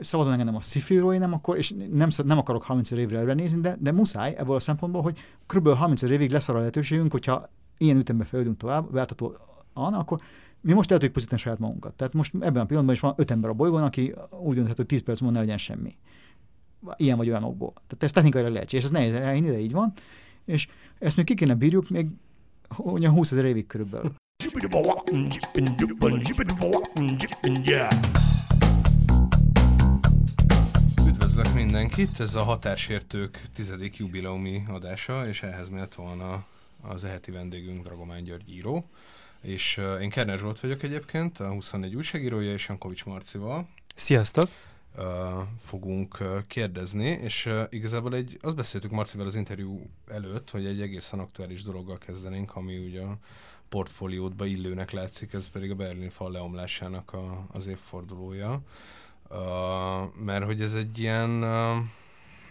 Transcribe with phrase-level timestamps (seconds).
[0.00, 3.76] szabadon engedem a szifiról, nem akkor, és nem, nem akarok 30 évre előre nézni, de,
[3.80, 5.68] de muszáj ebből a szempontból, hogy kb.
[5.68, 9.36] 30 évig lesz arra lehetőségünk, hogyha ilyen ütembe fejlődünk tovább, váltató
[9.72, 10.20] akkor
[10.60, 11.94] mi most el tudjuk pusztítani saját magunkat.
[11.94, 14.86] Tehát most ebben a pillanatban is van öt ember a bolygón, aki úgy dönthet, hogy
[14.86, 15.96] 10 perc múlva ne legyen semmi.
[16.96, 17.72] Ilyen vagy olyanokból.
[17.72, 19.92] Tehát ez technikailag lehetséges, ez nehéz elhinni, de így van.
[20.44, 20.68] És
[20.98, 22.06] ezt még ki kéne bírjuk még
[22.84, 24.14] olyan 20 ezer évig körülbelül.
[31.36, 36.46] Üdvözlök mindenkit, ez a Határsértők tizedik jubileumi adása, és ehhez méltóan a,
[36.82, 38.88] az eheti vendégünk Dragomán György író.
[39.40, 43.68] És uh, én Kerner Zsolt vagyok egyébként, a 24 újságírója, és Jankovics Marcival.
[43.94, 44.48] Sziasztok!
[44.98, 45.04] Uh,
[45.62, 50.80] fogunk uh, kérdezni, és uh, igazából egy, azt beszéltük Marcival az interjú előtt, hogy egy
[50.80, 53.18] egészen aktuális dologgal kezdenénk, ami ugye a
[53.68, 58.62] portfóliódba illőnek látszik, ez pedig a Berlin fal leomlásának a, az évfordulója.
[59.30, 61.30] Uh, mert hogy ez egy ilyen,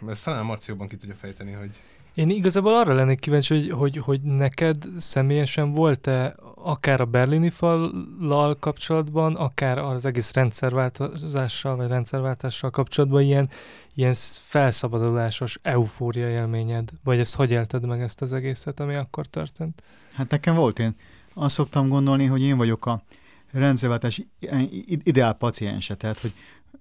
[0.03, 1.81] uh, ezt talán a Marci jobban ki tudja fejteni, hogy
[2.15, 8.55] én igazából arra lennék kíváncsi, hogy, hogy, hogy neked személyesen volt-e akár a berlini fallal
[8.59, 13.49] kapcsolatban, akár az egész rendszerváltozással, vagy rendszerváltással kapcsolatban ilyen,
[13.93, 16.89] ilyen felszabadulásos eufória élményed?
[17.03, 19.83] Vagy ezt hogy élted meg ezt az egészet, ami akkor történt?
[20.13, 20.79] Hát nekem volt.
[20.79, 20.95] Én
[21.33, 23.01] azt szoktam gondolni, hogy én vagyok a
[23.51, 24.21] rendszerváltás
[25.03, 25.95] ideál paciense.
[25.95, 26.33] Tehát, hogy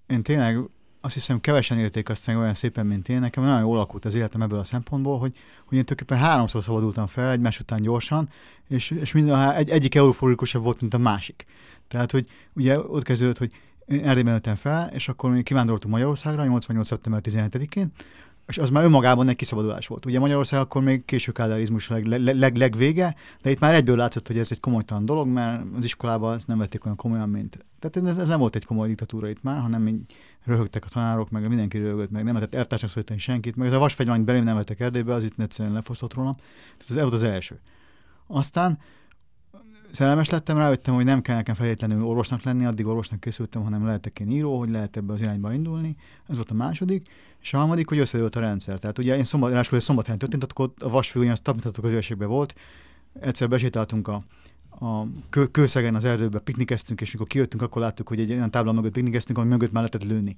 [0.07, 0.59] én tényleg
[1.01, 3.21] azt hiszem kevesen élték azt meg olyan szépen, mint én.
[3.21, 7.07] Nekem nagyon jól alakult az életem ebből a szempontból, hogy, hogy én tulajdonképpen háromszor szabadultam
[7.07, 8.29] fel egymás után gyorsan,
[8.69, 11.45] és, és minden, egy, egyik euforikusabb volt, mint a másik.
[11.89, 13.53] Tehát, hogy ugye ott kezdődött, hogy
[13.87, 16.87] én Erdélyben fel, és akkor kivándoroltunk Magyarországra 88.
[16.87, 17.93] szeptember 17-én,
[18.47, 20.07] és az már önmagában egy kiszabadulás volt.
[20.07, 24.27] Ugye Magyarország akkor még késő kádárizmus leg, leg, leg, legvége, de itt már egyből látszott,
[24.27, 27.65] hogy ez egy komolytalan dolog, mert az iskolában ezt nem vették olyan komolyan, mint...
[27.79, 30.01] Tehát ez, ez nem volt egy komoly diktatúra itt már, hanem így
[30.45, 33.79] röhögtek a tanárok, meg mindenki röhögött, meg nem lehetett eltársnak szólítani senkit, meg ez a
[33.79, 36.35] vasfegyver, amit belém nem vettek Erdélybe, az itt egyszerűen lefosztott róla.
[36.89, 37.61] Ez volt az első.
[38.27, 38.79] Aztán
[39.95, 44.19] szerelmes lettem, rájöttem, hogy nem kell nekem feltétlenül orvosnak lenni, addig orvosnak készültem, hanem lehetek
[44.19, 45.97] én író, hogy lehet ebbe az irányba indulni.
[46.29, 47.07] Ez volt a második.
[47.41, 48.79] És a harmadik, hogy összedőlt a rendszer.
[48.79, 52.55] Tehát ugye én szombat, ráadásul szombathelyen történt, akkor a vasfő az tapintató közösségben volt.
[53.21, 54.23] Egyszer besétáltunk a,
[54.87, 58.73] a kő, kőszegen az erdőbe, piknikeztünk, és mikor kijöttünk, akkor láttuk, hogy egy olyan tábla
[58.73, 60.37] mögött piknikeztünk, ami mögött már lehetett lőni.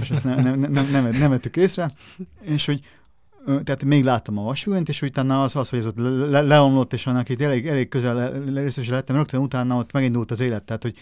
[0.00, 1.92] És ezt nem, nem, nem, nem, nem vettük észre.
[2.40, 2.80] És hogy
[3.46, 5.98] tehát még láttam a vasfüggönyt, és utána az, az hogy ez ott
[6.30, 10.40] le, leomlott, és annak itt elég, elég közel részes lettem, rögtön utána ott megindult az
[10.40, 10.96] élet, tehát hogy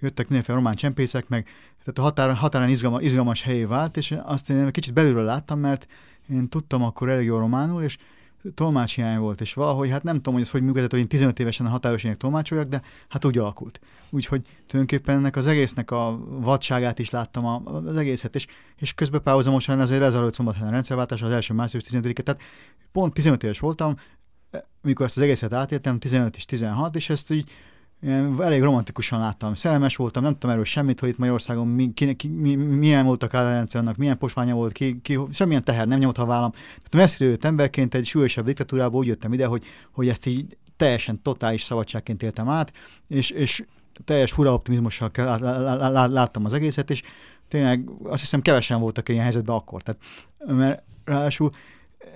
[0.00, 1.44] jöttek mindenféle román csempészek, meg
[1.78, 5.86] tehát a határ, határán izgalmas, izgalmas helyé vált, és azt én kicsit belülről láttam, mert
[6.30, 7.96] én tudtam akkor elég jó románul, és
[8.54, 11.66] tolmácshiány volt, és valahogy, hát nem tudom, hogy ez hogy működött, hogy én 15 évesen
[11.66, 13.80] a hatályos tolmácsoljak, de hát úgy alakult.
[14.10, 18.46] Úgyhogy tulajdonképpen ennek az egésznek a vadságát is láttam a, az egészet, és,
[18.76, 22.42] és közben párhuzamosan azért lezajlott szombathelyen rendszerváltás, az első március 15 tehát
[22.92, 23.94] pont 15 éves voltam,
[24.82, 27.50] mikor ezt az egészet átéltem, 15 és 16, és ezt így
[28.04, 29.54] én elég romantikusan láttam.
[29.54, 33.22] Szerelmes voltam, nem tudom erről semmit, hogy itt Magyarországon mi, ki, ki, mi, milyen volt
[33.22, 36.50] a kádárrendszernek, milyen posványa volt, ki, ki, semmilyen teher nem nyomott a vállam.
[36.50, 41.22] Tehát messziről jött emberként egy súlyosabb diktatúrából úgy jöttem ide, hogy, hogy ezt így teljesen
[41.22, 42.72] totális szabadságként éltem át,
[43.08, 43.64] és, és
[44.04, 45.10] teljes fura optimizmussal
[46.08, 47.02] láttam az egészet, és
[47.48, 49.82] tényleg azt hiszem kevesen voltak ilyen helyzetben akkor.
[49.82, 50.00] Tehát,
[50.46, 51.50] mert ráadásul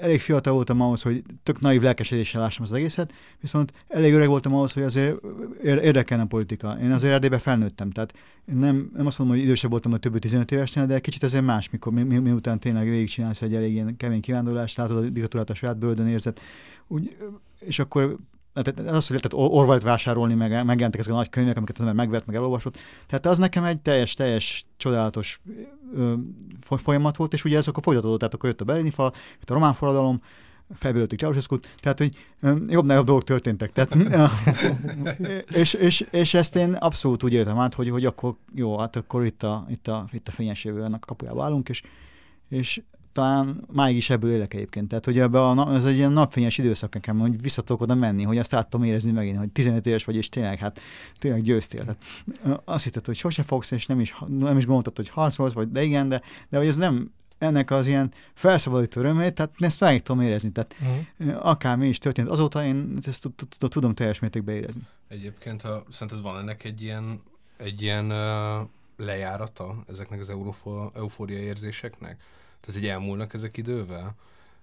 [0.00, 4.54] elég fiatal voltam ahhoz, hogy tök naív lelkesedéssel lássam az egészet, viszont elég öreg voltam
[4.54, 5.16] ahhoz, hogy azért
[5.62, 6.78] érdekelne a politika.
[6.82, 8.12] Én azért Erdélybe felnőttem, tehát
[8.44, 11.70] nem, nem azt mondom, hogy idősebb voltam a többi 15 évesnél, de kicsit azért más,
[11.70, 15.54] mikor mi, mi, miután tényleg végigcsinálsz egy elég ilyen kemény kivándorlást, látod a diktatúrát a
[15.54, 16.38] saját bőrödön érzed,
[16.86, 17.16] úgy,
[17.58, 18.18] és akkor
[18.62, 21.94] tehát az, hogy lehetett Orwellt vásárolni, meg megjelentek ezek a nagy könyvek, amiket az ember
[21.94, 22.76] megvett, meg elolvasott.
[23.06, 25.40] Tehát az nekem egy teljes, teljes, csodálatos
[25.94, 26.14] ö,
[26.76, 29.54] folyamat volt, és ugye ez akkor folytatódott, tehát akkor jött a berlini fal, jött a
[29.54, 30.20] román forradalom,
[30.74, 32.16] felbőröltük ceausescu tehát hogy
[32.68, 33.72] jobb-nagyobb dolgok történtek.
[33.72, 33.94] Tehát,
[35.62, 39.24] és, és, és, ezt én abszolút úgy értem át, hogy, hogy akkor jó, hát akkor
[39.24, 41.82] itt a, itt a, itt a fényes jövő ennek a kapujába állunk, és,
[42.48, 42.82] és
[43.12, 44.88] talán máig is ebből élek egyébként.
[44.88, 48.38] Tehát, hogy ebbe a, ez egy ilyen napfényes időszak nekem, hogy visszatok oda menni, hogy
[48.38, 50.80] azt át tudom érezni megint, hogy 15 éves vagy, és tényleg, hát
[51.18, 51.80] tényleg győztél.
[51.80, 55.70] Tehát, azt hitted, hogy sose fogsz, és nem is, nem is gondoltad, hogy harcolsz, vagy
[55.70, 60.02] de igen, de, de hogy ez nem, ennek az ilyen felszabadító örömét, tehát ezt meg
[60.02, 60.52] tudom érezni.
[60.52, 61.46] Tehát uh-huh.
[61.46, 63.28] akármi is történt azóta, én ezt
[63.58, 64.82] tudom teljes mértékben érezni.
[65.08, 67.22] Egyébként, ha szerinted van ennek egy ilyen,
[67.56, 68.12] egy ilyen
[68.96, 70.30] lejárata ezeknek az
[70.94, 72.22] eufória érzéseknek?
[72.68, 74.14] Tehát, hogy elmúlnak ezek idővel?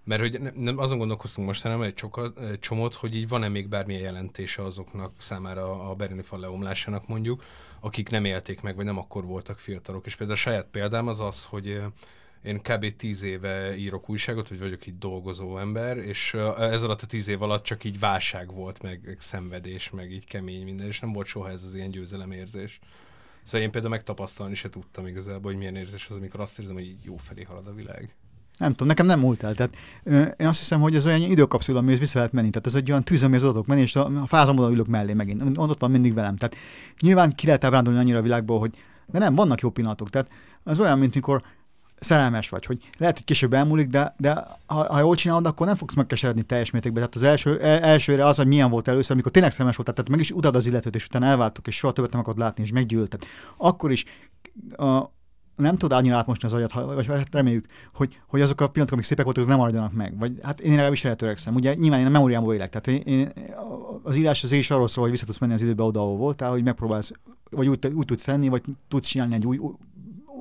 [0.04, 3.68] Mert hogy nem, azon gondolkoztunk most, hanem egy, csokat, egy csomót, hogy így van-e még
[3.68, 7.44] bármilyen jelentése azoknak számára a berlini fal leomlásának mondjuk,
[7.80, 10.06] akik nem élték meg, vagy nem akkor voltak fiatalok.
[10.06, 11.82] És például a saját példám az az, hogy
[12.44, 12.96] én kb.
[12.96, 17.42] tíz éve írok újságot, vagy vagyok így dolgozó ember, és ez alatt a tíz év
[17.42, 21.28] alatt csak így válság volt, meg, meg szenvedés, meg így kemény minden, és nem volt
[21.28, 22.80] soha ez az ilyen győzelemérzés.
[23.46, 26.96] Szóval én például megtapasztalni se tudtam igazából, hogy milyen érzés az, amikor azt érzem, hogy
[27.04, 28.16] jó felé halad a világ.
[28.58, 29.54] Nem tudom, nekem nem múlt el.
[29.56, 32.50] Tehát, ö, én azt hiszem, hogy ez olyan időkapszula, amihez vissza lehet menni.
[32.50, 35.58] Tehát ez egy olyan tűz, amihez adok menni, és a, a fázamodon ülök mellé megint.
[35.58, 36.36] Ott van mindig velem.
[36.36, 36.56] Tehát
[37.00, 38.72] nyilván ki lehet ábrándulni annyira a világból, hogy
[39.06, 40.10] de nem, vannak jó pillanatok.
[40.10, 40.32] Tehát
[40.64, 41.44] az olyan, mint mikor
[42.06, 45.76] szerelmes vagy, hogy lehet, hogy később elmúlik, de, de ha, ha jól csinálod, akkor nem
[45.76, 47.02] fogsz megkeseredni teljes mértékben.
[47.02, 50.12] Tehát az első, el, elsőre az, hogy milyen volt először, amikor tényleg szerelmes voltál, tehát
[50.12, 52.72] meg is utad az illetőt, és utána elváltok, és soha többet nem akarod látni, és
[52.72, 53.24] meggyűlölted.
[53.58, 54.06] Akkor is
[54.78, 55.14] a,
[55.56, 59.06] nem tud annyira átmosni az agyat, vagy hát reméljük, hogy, hogy azok a pillanatok, amik
[59.06, 60.20] szépek voltak, azok nem maradjanak meg.
[60.20, 61.56] Vagy hát én legalábbis erre törekszem.
[61.56, 62.70] Ugye nyilván én a memóriámból élek.
[62.70, 63.32] Tehát én,
[64.04, 66.50] az írás az is arról szól, hogy vissza tudsz menni az időbe oda, ahol voltál,
[66.50, 67.12] hogy megpróbálsz,
[67.50, 69.60] vagy úgy, úgy tudsz tenni, vagy tudsz csinálni egy új,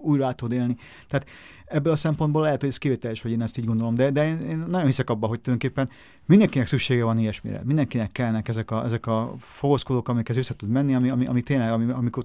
[0.05, 0.77] újra át tudod élni.
[1.09, 1.31] Tehát
[1.67, 4.41] ebből a szempontból lehet, hogy ez kivételes, hogy én ezt így gondolom, de, de én,
[4.41, 5.91] én nagyon hiszek abban, hogy tulajdonképpen
[6.27, 7.63] mindenkinek szüksége van ilyesmire.
[7.65, 11.71] Mindenkinek kellnek ezek a, ezek a fogozkodók, amikhez össze tud menni, ami, ami, ami tényleg,
[11.71, 12.25] ami, amikor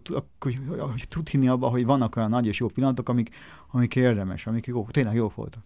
[0.79, 3.29] hogy tud hinni abban, hogy vannak olyan nagy és jó pillanatok, amik,
[3.71, 5.63] amik érdemes, amik jó, tényleg jó voltak.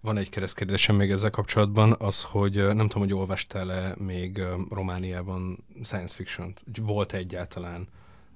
[0.00, 6.14] Van egy keresztkérdésem még ezzel kapcsolatban, az, hogy nem tudom, hogy olvastál-e még Romániában science
[6.14, 7.88] fiction Volt egyáltalán?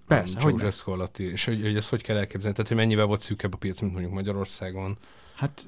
[0.09, 2.57] Persze, hogy alatt, és hogy, hogy ezt hogy kell elképzelni?
[2.57, 4.99] Tehát, hogy mennyivel volt szűkebb a piac, mint mondjuk Magyarországon?
[5.35, 5.67] Hát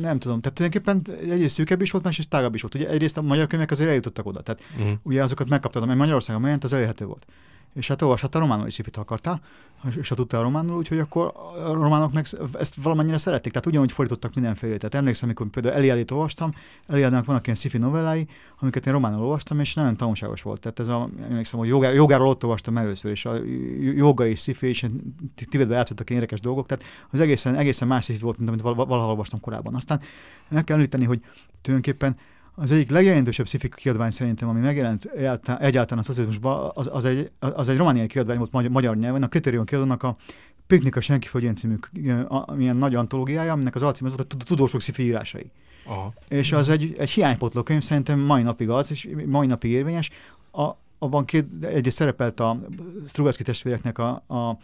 [0.00, 0.40] nem tudom.
[0.40, 2.74] Tehát tulajdonképpen egyrészt szűkebb is volt, másrészt tágabb is volt.
[2.74, 4.42] Ugye egyrészt a magyar könyvek azért eljutottak oda.
[4.42, 4.98] Tehát uh-huh.
[5.02, 7.26] ugye azokat megkaptad, amely Magyarországon megjelent, az elérhető volt
[7.74, 9.40] és hát olvashatta románul is, ifit akartál,
[9.96, 11.32] és ha tudtál románul, úgyhogy akkor
[11.64, 12.26] a románok meg
[12.58, 14.76] ezt valamennyire szerették, tehát ugyanúgy fordítottak mindenféle.
[14.76, 16.52] Tehát emlékszem, amikor például Eliadit olvastam,
[16.86, 18.26] Eliadnak vannak ilyen sci novellái,
[18.58, 20.60] amiket én románul olvastam, és nagyon tanulságos volt.
[20.60, 23.34] Tehát ez a, emlékszem, hogy jogá, jogáról ott olvastam először, és a
[23.80, 24.84] joga és sci és
[25.34, 29.40] Tibetben játszottak érdekes dolgok, tehát az egészen, egészen más sci volt, mint amit valahol olvastam
[29.40, 29.74] korábban.
[29.74, 30.00] Aztán
[30.48, 31.20] meg kell említeni, hogy
[31.62, 32.16] tulajdonképpen
[32.60, 35.04] az egyik legjelentősebb sci kiadvány szerintem, ami megjelent
[35.58, 39.28] egyáltalán a szocializmusban, az, az, egy, az egy romániai kiadvány volt magyar, magyar nyelven, a
[39.28, 40.16] Kritérium kiadónak a
[40.66, 41.74] Piknik a senki földjén című
[42.54, 45.50] milyen nagy antológiája, aminek az alcím volt a tudósok sci írásai.
[45.86, 46.12] Aha.
[46.28, 50.10] És az egy, egy hiánypotló könyv, szerintem mai napig az, és mai napig érvényes.
[50.52, 52.60] A, abban két, egy szerepelt a
[53.08, 54.56] Strugatsky testvéreknek a, a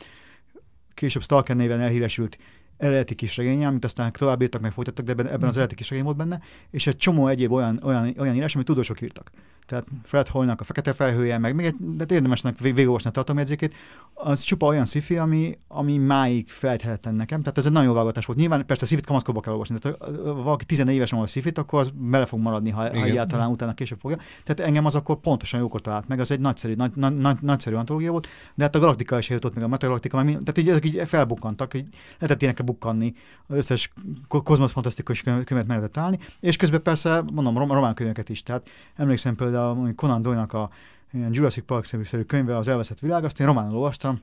[0.94, 2.38] később Stalker néven elhíresült
[2.76, 5.56] eredeti kisregénye, amit aztán tovább írtak, meg folytattak, de ebben, ebben az mhm.
[5.56, 6.40] eredeti kisregény volt benne,
[6.70, 9.30] és egy csomó egyéb olyan, olyan, olyan írás, amit tudósok írtak
[9.66, 13.74] tehát Fred Hoyle-nak a Fekete Felhője, meg még egy, de érdemesnek végigolvasni a tartalomjegyzékét,
[14.14, 17.40] az csupa olyan sci ami, ami máig felejthetetlen nekem.
[17.40, 18.38] Tehát ez egy nagyon jó válogatás volt.
[18.38, 19.78] Nyilván persze szifit kamaszkorba kell olvasni.
[19.78, 23.50] Tehát ha valaki 14 évesen a szifit, akkor az bele fog maradni, ha, ha egyáltalán
[23.50, 24.16] utána később fogja.
[24.44, 27.76] Tehát engem az akkor pontosan jókor talált meg, az egy nagyszerű, nagy, nagy, nagy, nagyszerű
[27.76, 31.02] antológia volt, de hát a Galaktika is eljutott meg a Metagalaktika, tehát így, ezek így
[31.06, 31.88] felbukkantak, így
[32.18, 33.14] lehetett ilyenekre bukkanni,
[33.46, 33.92] az összes
[34.28, 38.42] kozmosz fantasztikus könyvet meg lehetett állni, és közben persze mondom román könyveket is.
[38.42, 40.70] Tehát emlékszem például például Conan Doyle-nak a
[41.12, 44.20] ilyen Jurassic Park szerű könyve, az elveszett világ, azt én románul olvastam,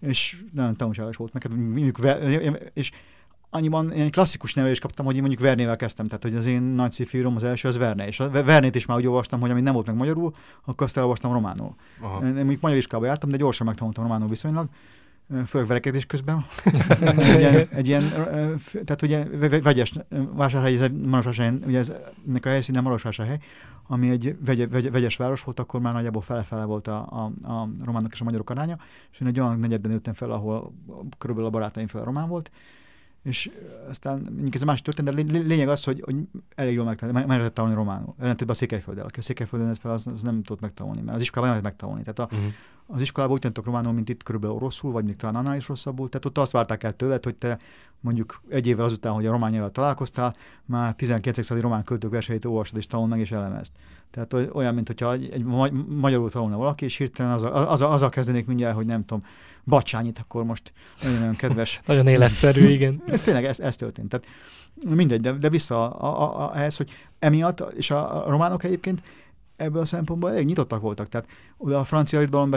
[0.00, 1.56] és nagyon tanulságos volt meg.
[1.56, 1.98] Mondjuk,
[2.72, 2.90] és
[3.50, 6.92] annyiban ilyen klasszikus nevelést kaptam, hogy én mondjuk Vernével kezdtem, tehát hogy az én nagy
[6.92, 9.72] szifírom az első az Verne, és a Vernét is már úgy olvastam, hogy amit nem
[9.72, 10.32] volt meg magyarul,
[10.64, 11.74] akkor azt elolvastam románul.
[12.00, 12.26] Aha.
[12.26, 14.68] Én mondjuk magyar iskolába jártam, de gyorsan megtanultam románul viszonylag,
[15.46, 16.46] főleg verekedés közben.
[17.00, 18.02] egy, ilyen, egy ilyen,
[18.84, 19.24] tehát ugye
[19.60, 19.92] vegyes
[20.32, 21.92] vásárhely, ez Marosvásárhely, ugye ez,
[22.28, 23.38] ennek a helyszíne Marosvásárhely,
[23.86, 27.68] ami egy vegy, vegy, vegyes város volt, akkor már nagyjából fele-fele volt a, a, a
[27.84, 28.78] románok és a magyarok aránya,
[29.12, 30.72] és én egy olyan negyedben nőttem fel, ahol
[31.18, 32.50] körülbelül a barátaim fel a román volt,
[33.22, 33.50] és
[33.88, 36.16] aztán ez a másik történet, de lényeg az, hogy, hogy
[36.54, 38.14] elég jól meg, meg lehetett tanulni románul.
[38.18, 39.04] Ellentétben a Székelyfölddel.
[39.04, 42.12] Aki a Székelyföldön fel, az, az, nem tudott megtanulni, mert az iskolában nem lehet megtanulni.
[42.12, 42.52] Tehát a, uh-huh
[42.86, 46.08] az iskolában úgy tanultak románul, mint itt körülbelül rosszul, vagy még talán annál is rosszabbul.
[46.08, 47.58] Tehát ott azt várták el tőled, hogy te
[48.00, 50.34] mondjuk egy évvel azután, hogy a román nyelvvel találkoztál,
[50.64, 51.36] már 19.
[51.36, 53.72] századi román költők verseit olvasod és tanul meg és elemezd.
[54.10, 55.44] Tehát olyan, mint hogyha egy, egy
[55.88, 59.22] magyarul tanulna valaki, és hirtelen az az, az, a kezdenék mindjárt, hogy nem tudom,
[59.64, 60.72] bacsányit, akkor most
[61.02, 61.80] nagyon-nagyon kedves.
[61.86, 63.02] nagyon életszerű, igen.
[63.06, 64.08] ez tényleg, ez, ez történt.
[64.08, 64.26] Tehát
[64.94, 69.02] mindegy, de, de vissza a, a, a, ehhez, hogy emiatt, és a, a románok egyébként
[69.62, 71.08] ebből a szempontból elég nyitottak voltak.
[71.08, 72.50] Tehát oda a francia irodalom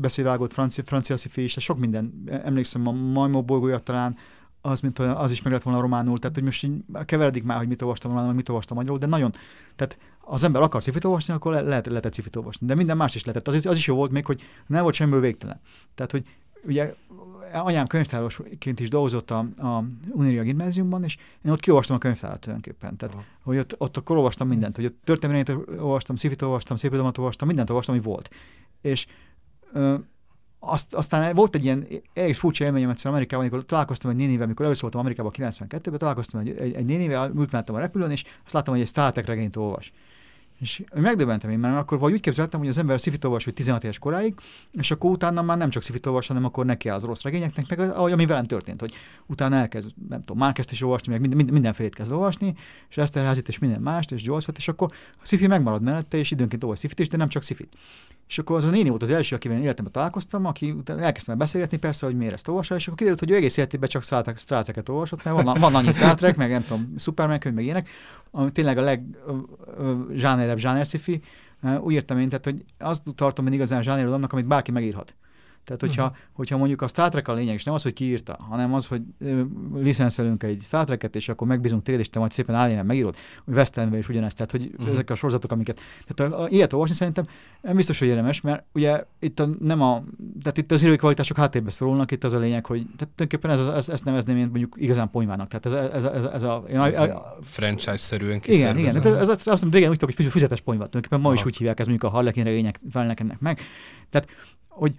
[0.00, 2.22] beszélvágott, francia, francia szifi is, sok minden.
[2.44, 4.16] Emlékszem, a Majmó bolygója talán
[4.60, 7.68] az, mint az is meg lett volna románul, tehát hogy most így keveredik már, hogy
[7.68, 9.32] mit olvastam románul, mit olvastam magyarul, de nagyon,
[9.76, 13.14] tehát az ember akar cifit olvasni, akkor le, lehet, lehetett cifit olvasni, de minden más
[13.14, 13.54] is lehetett.
[13.54, 15.60] Az, az is jó volt még, hogy nem volt semmiből végtelen.
[15.94, 16.22] Tehát, hogy
[16.64, 16.94] ugye
[17.64, 22.96] anyám könyvtárosként is dolgozott a, a Uniria gimnáziumban, és én ott kiolvastam a könyvtárat tulajdonképpen.
[22.96, 23.24] Tehát, Aha.
[23.42, 27.70] hogy ott, ott akkor olvastam mindent, hogy ott történelmet olvastam, szifit olvastam, szépirodalmat olvastam, mindent
[27.70, 28.30] olvastam, ami volt.
[28.80, 29.06] És
[29.72, 29.94] ö,
[30.58, 34.64] azt, aztán volt egy ilyen egész furcsa élményem egyszer Amerikában, amikor találkoztam egy nénivel, amikor
[34.64, 38.72] először voltam Amerikában 92-ben, találkoztam egy, egy, egy nénivel, ült a repülőn, és azt láttam,
[38.74, 39.92] hogy egy Star Trek regényt olvas.
[40.60, 43.84] És megdöbbentem én, mert akkor vagy úgy képzeltem, hogy az ember szifit olvas, hogy 16
[43.84, 44.34] éves koráig,
[44.72, 47.80] és akkor utána már nem csak szifit olvas, hanem akkor neki az rossz regényeknek, meg
[47.80, 48.94] ahogy ami velem történt, hogy
[49.26, 52.54] utána elkezd, nem tudom, Márkezt is olvasni, meg minden, mindenfélét kezd olvasni,
[52.88, 56.30] és ezt elházít, és minden mást, és joyce és akkor a szifi megmarad mellette, és
[56.30, 57.76] időnként olvas szifit is, de nem csak szifit.
[58.28, 62.06] És akkor az a néni volt az első, akivel életemben találkoztam, aki elkezdtem beszélgetni persze,
[62.06, 64.22] hogy miért ezt olvassa, és akkor kiderült, hogy ő egész életében csak Star
[64.62, 67.88] Trek-et olvasott, mert van, van annyi Star meg nem tudom, Superman könyv, meg ilyenek,
[68.30, 68.82] ami tényleg a
[70.46, 71.22] legzsánerebb zsáner sci
[71.80, 75.14] úgy értem én, tehát hogy azt tartom én igazán zsánerodalomnak, amit bárki megírhat.
[75.66, 76.18] Tehát, hogyha, uh-huh.
[76.32, 79.02] hogyha mondjuk a Star Trek a lényeg, és nem az, hogy kiírta, hanem az, hogy
[79.74, 83.54] licenszelünk egy Star Trek-et, és akkor megbízunk téged, és te majd szépen álljen, megírod, hogy
[83.54, 84.36] Westernbe is ugyanezt.
[84.36, 84.88] Tehát, hogy uh-huh.
[84.88, 85.80] ezek a sorozatok, amiket.
[86.06, 87.24] Tehát a, a, ilyet olvasni szerintem
[87.62, 90.02] nem biztos, hogy érdemes, mert ugye itt a, nem a,
[90.40, 93.60] tehát itt az írói kvalitások háttérbe szorulnak, itt az a lényeg, hogy tehát tulajdonképpen ez,
[93.60, 95.48] ez, ezt nevezném én mondjuk igazán ponyvának.
[95.48, 98.92] Tehát ez, ez, ez, ez a, ez a, a franchise-szerűen Igen, igen.
[98.92, 100.86] Tehát ez, ez, azt hiszem, régen úgy tudok, hogy füzetes ponyva.
[100.86, 103.60] Tulajdonképpen ma is úgy hívják, ez mondjuk a Harlequin regények felnek ennek meg.
[104.10, 104.28] Tehát,
[104.68, 104.94] hogy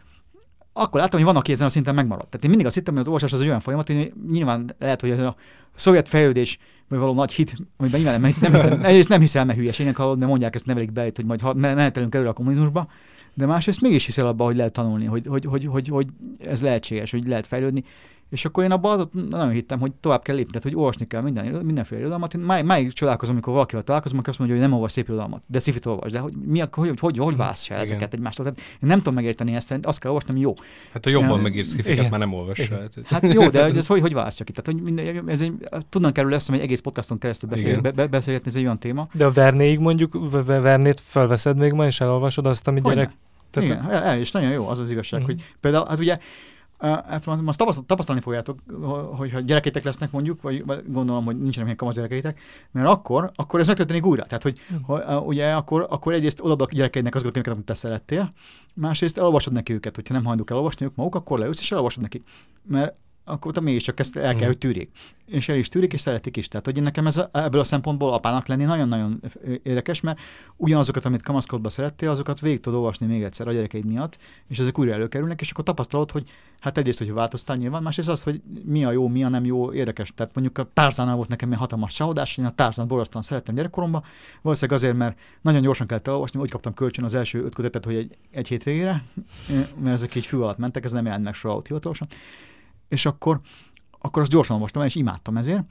[0.78, 2.28] akkor láttam, hogy van, aki ezen a szinten megmaradt.
[2.28, 5.02] Tehát én mindig azt hittem, hogy az olvasás az egy olyan folyamat, hogy nyilván lehet,
[5.02, 5.36] hogy ez a
[5.76, 9.98] szovjet fejlődés, vagy való nagy hit, amiben nyilván nem, nem, egyrészt nem hiszel, mert hülyeségnek
[9.98, 12.88] hallod, mert mondják ezt nevelik be, hogy majd menetelünk előre a kommunizmusba,
[13.34, 16.08] de másrészt mégis hiszel abba, hogy lehet tanulni, hogy, hogy, hogy, hogy, hogy
[16.40, 17.84] ez lehetséges, hogy lehet fejlődni.
[18.30, 21.22] És akkor én abban az, nagyon hittem, hogy tovább kell lépni, tehát hogy olvasni kell
[21.22, 22.34] minden, mindenféle irodalmat.
[22.34, 25.42] Én máig, máig csodálkozom, amikor valakivel találkozom, aki azt mondja, hogy nem olvas szép irodalmat,
[25.48, 26.12] de szifit olvas.
[26.12, 28.46] De hogy, mi, hogy, hogy, hogy, hogy válasz el ezeket egymástól?
[28.46, 30.54] Tehát én nem tudom megérteni ezt, azt kell olvasni, ami jó.
[30.94, 32.72] Hát a jobban megírt szifiket már nem olvas
[33.04, 34.52] Hát jó, de ez hogy, hogy válasz ki?
[34.52, 35.54] Tehát, hogy minden, ez egy,
[35.90, 39.08] tudnánk kerül lesz, hogy egész podcaston keresztül beszél, be, be, beszélgetni, ez egy olyan téma.
[39.14, 43.12] De a Vernéig mondjuk, Vernét felveszed még ma, és elolvasod azt, amit gyerek...
[43.52, 45.36] Tehát, Igen, el, és nagyon jó az az igazság, uh-huh.
[45.36, 46.18] hogy például, hát ugye
[46.80, 48.60] Hát most tapasztalni fogjátok,
[49.16, 52.40] hogyha gyerekeitek lesznek mondjuk, vagy gondolom, hogy nincsenek ilyen kamasz gyerekeitek,
[52.72, 54.24] mert akkor, akkor ez megtörténik újra.
[54.24, 58.30] Tehát, hogy uh, ugye akkor, akkor egyrészt odaadok gyerekeidnek azokat a könyveket, amit te szerettél,
[58.74, 62.22] másrészt elolvasod neki őket, hogyha nem hajlandók elolvani ők maguk, akkor leülsz és elolvasod neki.
[62.64, 62.96] Mert
[63.28, 64.48] akkor te mégiscsak ezt el kell, mm.
[64.48, 64.90] hogy tűrik.
[65.26, 66.48] És el is tűrik, és szeretik is.
[66.48, 69.22] Tehát, hogy nekem ez a, ebből a szempontból apának lenni nagyon-nagyon
[69.64, 70.20] érdekes, mert
[70.56, 74.18] ugyanazokat, amit kamaszkodba szerettél, azokat végig tudod olvasni még egyszer a gyerekeid miatt,
[74.48, 76.30] és ezek újra előkerülnek, és akkor tapasztalod, hogy
[76.60, 79.74] hát egyrészt, hogy változtál nyilván, másrészt az, hogy mi a jó, mi a nem jó,
[79.74, 80.14] érdekes.
[80.16, 84.04] Tehát mondjuk a Tárzánál volt nekem egy hatalmas csahodás, én a Tárzán borzasztóan szerettem gyerekkoromban,
[84.42, 87.96] valószínűleg azért, mert nagyon gyorsan kellett elolvasni, úgy kaptam kölcsön az első öt kötetet, hogy
[87.96, 89.04] egy, egy hétvégére,
[89.80, 92.08] mert ezek így fű alatt mentek, ez nem jelent meg soha ott hivatalosan
[92.88, 93.40] és akkor,
[94.00, 95.64] akkor azt gyorsan olvastam és imádtam ezért,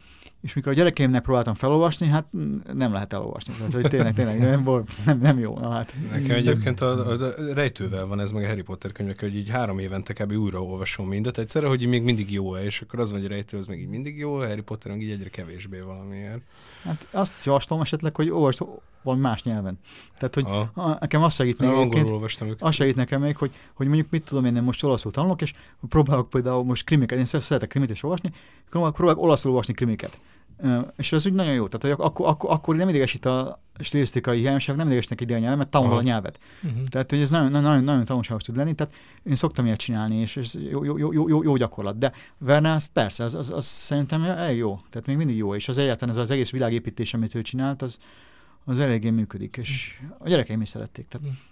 [0.42, 2.26] és mikor a gyerekeimnek próbáltam felolvasni, hát
[2.72, 3.54] nem lehet elolvasni.
[3.54, 5.58] Tehát, hogy tényleg, tényleg nem, nem, nem jó.
[5.58, 5.94] Na, hát.
[6.10, 7.16] Nekem egyébként a, a,
[7.54, 10.32] rejtővel van ez meg a Harry Potter könyvek, hogy így három évente kb.
[10.32, 13.66] újra olvasom mindet egyszerre, hogy még mindig jó-e, és akkor az hogy a rejtő az
[13.66, 16.42] még így mindig jó, a Harry Potter meg így egyre kevésbé valamiért.
[16.86, 18.62] Hát azt javaslom esetleg, hogy olvasd
[19.02, 19.78] valami más nyelven.
[20.18, 22.08] Tehát, hogy a, nekem azt segít még egyébként,
[22.58, 25.52] azt segít nekem még, hogy, hogy mondjuk mit tudom én, nem most olaszul tanulok, és
[25.88, 28.30] próbálok például most krimiket, én szeretek krimit is olvasni,
[28.70, 30.18] próbálok olaszul olvasni krimiket.
[30.96, 31.66] És ez úgy nagyon jó.
[31.66, 35.68] Tehát, hogy akkor, akkor, akkor nem idegesít a stilisztikai hiányosság, nem idegesít neki nyelvet, mert
[35.68, 36.38] tanul a nyelvet.
[36.62, 36.82] Uh-huh.
[36.86, 38.74] Tehát, hogy ez nagyon, nagyon, nagyon tanulságos tud lenni.
[38.74, 41.98] Tehát én szoktam ilyet csinálni, és ez jó, jó, jó, jó, jó gyakorlat.
[41.98, 44.80] De Verne, az persze, az, az, az, szerintem elég jó.
[44.90, 45.54] Tehát még mindig jó.
[45.54, 47.98] És az egyáltalán ez az egész világépítés, amit ő csinált, az,
[48.64, 49.56] az eléggé működik.
[49.56, 51.08] És a gyerekeim is szerették.
[51.08, 51.42] Tehát uh-huh.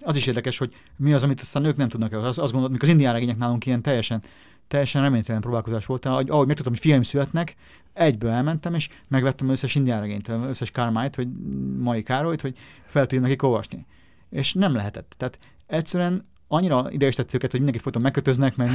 [0.00, 2.12] az is érdekes, hogy mi az, amit aztán ők nem tudnak.
[2.12, 4.22] Az, azt gondolod, mikor az indián regények nálunk ilyen teljesen
[4.68, 6.04] teljesen reménytelen próbálkozás volt.
[6.04, 7.56] Ahogy, ahogy megtudtam, hogy fiaim születnek,
[7.92, 11.28] egyből elmentem, és megvettem összes indián regényt, összes Kármájt, hogy
[11.78, 12.56] mai Károlyt, hogy
[12.86, 13.86] fel tudjam nekik olvasni.
[14.30, 15.14] És nem lehetett.
[15.16, 18.70] Tehát egyszerűen annyira idegesített őket, hogy mindenkit folyton megkötöznek, meg,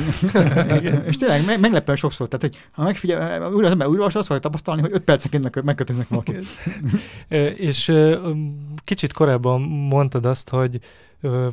[1.09, 2.27] és tényleg meg, meglepően sokszor.
[2.27, 6.07] Tehát, hogy ha megfigyel, újra az ember újra azt fogja tapasztalni, hogy öt percenként megkötöznek
[6.07, 6.45] valakit.
[7.55, 7.91] és
[8.83, 10.79] kicsit korábban mondtad azt, hogy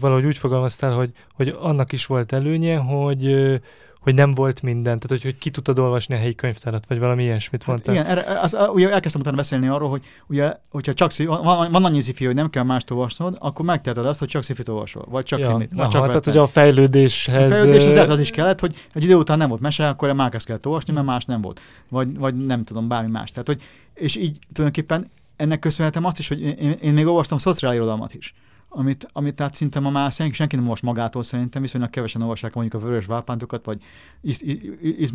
[0.00, 3.60] valahogy úgy fogalmaztál, hogy, hogy annak is volt előnye, hogy
[4.06, 7.22] hogy nem volt minden, tehát hogy, hogy ki tudtad olvasni a helyi könyvtárat, vagy valami
[7.22, 7.94] ilyesmit hát mondtál.
[7.94, 11.84] Igen, erre, az, ugye elkezdtem utána beszélni arról, hogy ugye, hogyha csak szív, van, van
[11.84, 15.24] annyi szifi, hogy nem kell mást olvasnod, akkor megteheted azt, hogy csak szifit olvasol, vagy
[15.24, 17.50] csak ja, krimit, vagy aha, csak tehát hogy a fejlődéshez...
[17.50, 20.34] A fejlődéshez lehet az is kellett, hogy egy idő után nem volt mese, akkor már
[20.34, 21.60] ezt kellett olvasni, mert más nem volt.
[21.88, 23.30] Vagy, vagy nem tudom, bármi más.
[23.30, 23.62] Tehát, hogy,
[23.94, 28.34] és így tulajdonképpen ennek köszönhetem azt is, hogy én, én még olvastam szociálirodalmat is
[28.76, 32.54] amit, amit tehát szinte ma már senki, senki nem olvas magától szerintem, viszonylag kevesen olvassák
[32.54, 33.82] mondjuk a vörös vápántokat, vagy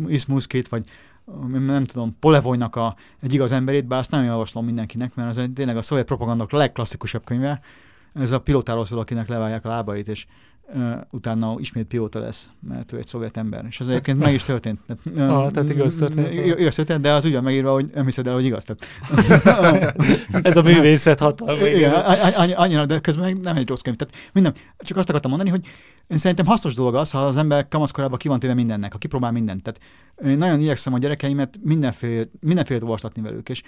[0.06, 0.84] Ismuszkét, vagy
[1.50, 5.52] nem tudom, Polevoynak a, egy igaz emberét, bár azt nagyon javaslom mindenkinek, mert az egy,
[5.52, 7.60] tényleg a szovjet propagandok legklasszikusabb könyve.
[8.14, 10.26] Ez a pilótáról szól, akinek levágják a lábait, és
[11.10, 13.64] utána ismét pilóta lesz, mert ő egy szovjet ember.
[13.68, 14.80] És ez egyébként meg is történt.
[15.14, 16.32] Tehát, ah, tehát igaz történt.
[16.34, 18.64] Igaz történt, de az ugyan megírva, hogy nem hiszed el, hogy igaz.
[18.64, 19.94] Tehát.
[20.46, 21.66] ez a művészet hatalma.
[21.66, 21.92] Igen,
[22.54, 23.96] annyira, de közben nem egy rossz könyv.
[23.96, 25.66] Tehát minden, csak azt akartam mondani, hogy
[26.06, 29.32] én szerintem hasznos dolog az, ha az ember kamaszkorában ki van téve mindennek, ha kipróbál
[29.32, 29.62] mindent.
[29.62, 29.80] Tehát
[30.32, 33.62] én nagyon igyekszem a gyerekeimet mindenféle, mindenféle olvastatni velük, és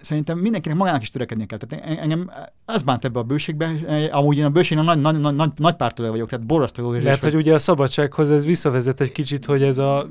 [0.00, 1.58] szerintem mindenkinek magának is törekedni kell.
[1.58, 2.30] Tehát engem
[2.66, 3.70] ez bánt ebbe a bőségbe,
[4.10, 7.22] amúgy én a bőségnek nagy, nagy, nagy, nagy, nagy pártól vagyok, tehát borzasztó jó Mert
[7.22, 10.08] hogy ugye a szabadsághoz ez visszavezet egy kicsit, hogy ez a,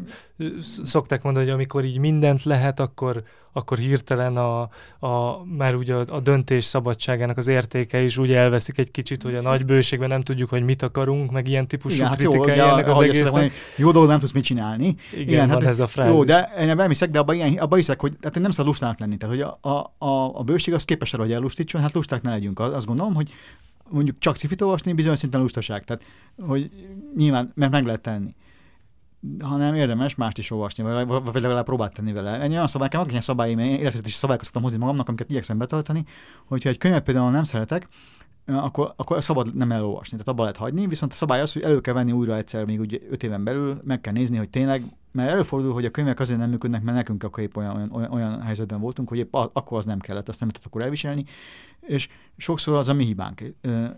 [0.83, 3.23] szokták mondani, hogy amikor így mindent lehet, akkor,
[3.53, 4.61] akkor hirtelen a,
[4.99, 9.35] a már ugye a, a döntés szabadságának az értéke is úgy elveszik egy kicsit, hogy
[9.35, 12.87] a nagy bőségben nem tudjuk, hogy mit akarunk, meg ilyen típusú Igen, hát jó, ennek
[12.87, 13.31] az egésznek.
[13.31, 14.95] Mondani, jó dolog, nem tudsz mit csinálni.
[15.11, 16.13] Igen, Igen hát, ez a frázis.
[16.13, 19.17] Jó, de én ebben hiszek, de abban, abban hiszek, hogy tehát nem szabad lustának lenni.
[19.17, 22.59] Tehát, hogy a, a, a, bőség az képes arra, hogy ellustítson, hát lusták ne legyünk.
[22.59, 23.31] Azt gondolom, hogy
[23.89, 25.83] mondjuk csak cifit olvasni, bizonyos szinten lustaság.
[25.83, 26.03] Tehát,
[26.47, 26.69] hogy
[27.15, 28.35] nyilván, mert meg lehet tenni
[29.39, 32.39] hanem érdemes mást is olvasni, vagy, vagy legalább próbált tenni vele.
[32.39, 36.03] Ennyi olyan szabály, vannak ilyen szabályaim, életvezetési szabályokat szoktam hozni magamnak, amiket igyekszem betartani,
[36.45, 37.87] hogyha egy könyvet például nem szeretek,
[38.45, 41.81] akkor, akkor szabad nem elolvasni, tehát abba lehet hagyni, viszont a szabály az, hogy elő
[41.81, 45.29] kell venni újra egyszer, még úgy öt éven belül, meg kell nézni, hogy tényleg, mert
[45.29, 48.79] előfordul, hogy a könyvek azért nem működnek, mert nekünk akkor épp olyan, olyan, olyan helyzetben
[48.79, 51.25] voltunk, hogy épp akkor az nem kellett, azt nem tudtuk akkor elviselni,
[51.79, 52.07] és
[52.37, 53.43] sokszor az a mi hibánk,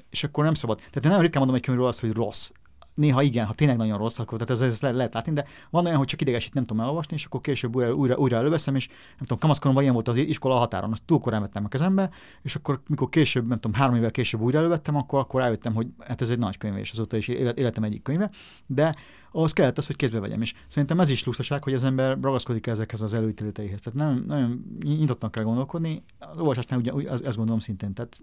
[0.10, 0.78] és akkor nem szabad.
[0.78, 2.52] Tehát én nagyon ritkán mondom egy könyvről azt, hogy rossz
[2.96, 5.86] néha igen, ha tényleg nagyon rossz, akkor tehát ez, ez le, lehet látni, de van
[5.86, 8.88] olyan, hogy csak idegesít, nem tudom elolvasni, és akkor később újra, újra, újra előveszem, és
[8.88, 12.10] nem tudom, kamaszkoromban ilyen volt az iskola határon, azt túl korán vettem a kezembe,
[12.42, 15.88] és akkor mikor később, nem tudom, három évvel később újra elővettem, akkor, akkor rájöttem, hogy
[16.00, 18.30] hát ez egy nagy könyv, és azóta is életem egyik könyve,
[18.66, 18.96] de
[19.32, 20.42] ahhoz kellett az, hogy kézbe vegyem.
[20.42, 23.82] És szerintem ez is lustaság, hogy az ember ragaszkodik ezekhez az előítéleteihez.
[23.82, 26.04] Tehát nem, nagyon nyitottnak kell gondolkodni.
[26.20, 27.94] Az olvasásnál ugye, az, azt gondolom szintén.
[27.94, 28.22] Tehát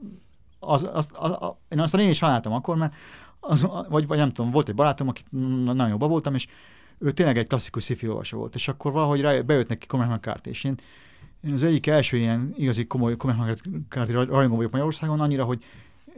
[0.58, 2.94] az, az, az, az, én azt én is akkor, mert
[3.40, 5.26] az, vagy, vagy nem tudom, volt egy barátom, akit
[5.64, 6.46] nagyon jobban voltam, és
[6.98, 10.50] ő tényleg egy klasszikus sci olvasó volt, és akkor valahogy rá, bejött neki Cormac McCarthy,
[10.50, 10.74] és én,
[11.44, 15.64] én az egyik első ilyen igazi komoly Cormac McCarthy rajongó vagyok Magyarországon, annyira, hogy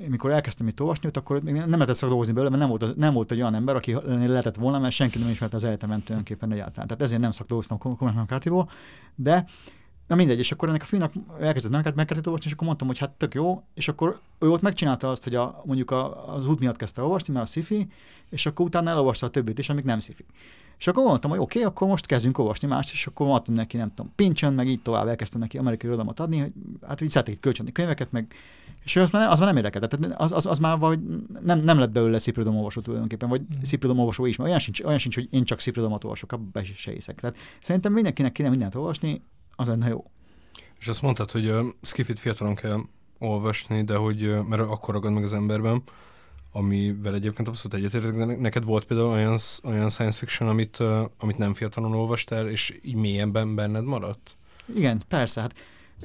[0.08, 3.30] mikor elkezdtem itt olvasni, ott, akkor nem lehetett szakdolgozni belőle, mert nem volt, nem volt
[3.30, 6.86] egy olyan ember, aki lehetett volna, mert senki nem ismerte az egyetemen tulajdonképpen egyáltalán.
[6.86, 8.50] Tehát ezért nem szakdolgoztam Cormac mccarthy
[9.14, 9.44] de
[10.10, 12.88] Na mindegy, és akkor ennek a fiúnak elkezdett meg, meg kellett olvasni, és akkor mondtam,
[12.88, 16.46] hogy hát tök jó, és akkor ő ott megcsinálta azt, hogy a, mondjuk a, az
[16.46, 17.88] út miatt kezdte olvasni, mert a sci
[18.30, 20.14] és akkor utána elolvasta a többit is, amik nem sci
[20.78, 23.76] És akkor mondtam, hogy oké, okay, akkor most kezdünk olvasni mást, és akkor adtam neki,
[23.76, 26.52] nem tudom, pincsön, meg így tovább elkezdtem neki amerikai irodalmat adni, hogy
[26.86, 28.34] hát így szeretnék kölcsönni könyveket, meg
[28.84, 31.00] és az már, az már nem érdekelt, tehát az, az, az már vagy
[31.42, 33.98] nem, nem lett belőle széprodom olvasó tulajdonképpen, vagy mm.
[33.98, 37.20] olvasó is, mert olyan sincs, olyan sincs, hogy én csak széprodomat olvasok, abban se hiszek.
[37.20, 39.22] Tehát szerintem mindenkinek kéne mindent olvasni,
[39.60, 40.10] az lenne jó.
[40.78, 42.80] És azt mondtad, hogy uh, Skifit fiatalon kell
[43.18, 45.82] olvasni, de hogy, uh, mert akkor ragad meg az emberben,
[46.52, 51.38] amivel egyébként abszolút egyetértek, de neked volt például olyan, olyan science fiction, amit, uh, amit
[51.38, 54.36] nem fiatalon olvastál, és így mélyen benned maradt?
[54.74, 55.40] Igen, persze.
[55.40, 55.54] Hát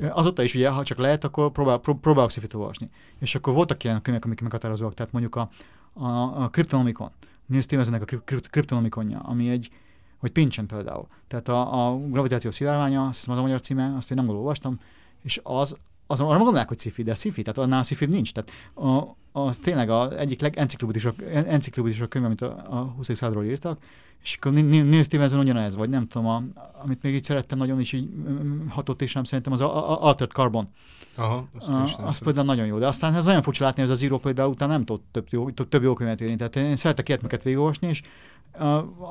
[0.10, 2.90] azóta is ugye, ha csak lehet, akkor próbál, pró, próbálok szifit olvasni.
[3.20, 5.50] És akkor voltak ilyen könyvek, amik meghatározóak, tehát mondjuk a,
[5.94, 6.08] a,
[6.44, 7.12] a Kryptonomicon,
[7.46, 9.70] Neil Stevenson-nek a Kryptonomiconja, ami egy,
[10.26, 11.08] hogy Pincsen például.
[11.28, 14.80] Tehát a, a gravitáció szivárványa, azt hiszem az a magyar címe, azt én nem olvastam,
[15.24, 15.76] és az,
[16.08, 18.32] az arra gondolják, hogy sci de sci tehát annál sci nincs.
[18.32, 23.06] Tehát a, az tényleg az egyik legenciklopédisabb könyv, amit a, a 20.
[23.06, 23.80] századról írtak,
[24.24, 26.44] és akkor Neil Stevenson ugyanez, vagy nem tudom, a,
[26.84, 28.10] amit még így szerettem nagyon is így
[28.70, 30.68] hatott és nem szerintem, az a, a Altered Carbon.
[31.16, 34.02] Aha, azt a, az például nagyon jó, de aztán ez olyan furcsa látni, hogy az
[34.02, 36.36] író például utána nem tud több jó, több jó könyvet írni.
[36.36, 38.02] Tehát én szeretek ilyetmeket végigolvasni, és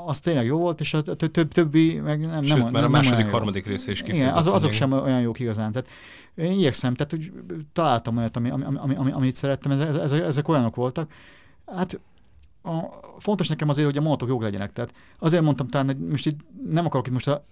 [0.06, 3.30] az tényleg jó volt, és a több, többi meg nem, Sőt, nem, mert a második,
[3.30, 5.72] harmadik része is Igen, az, azok sem olyan jók igazán.
[5.72, 5.88] Tehát
[6.34, 7.32] én igyekszem, tehát hogy
[7.72, 11.10] találtam olyat, ami, ami, ami, ami, amit szerettem, ezek, ezek olyanok voltak.
[11.66, 12.00] Hát
[12.66, 14.72] a, fontos nekem azért, hogy a monotok jók legyenek.
[14.72, 17.44] Tehát azért mondtam talán, hogy most itt nem akarok itt most a,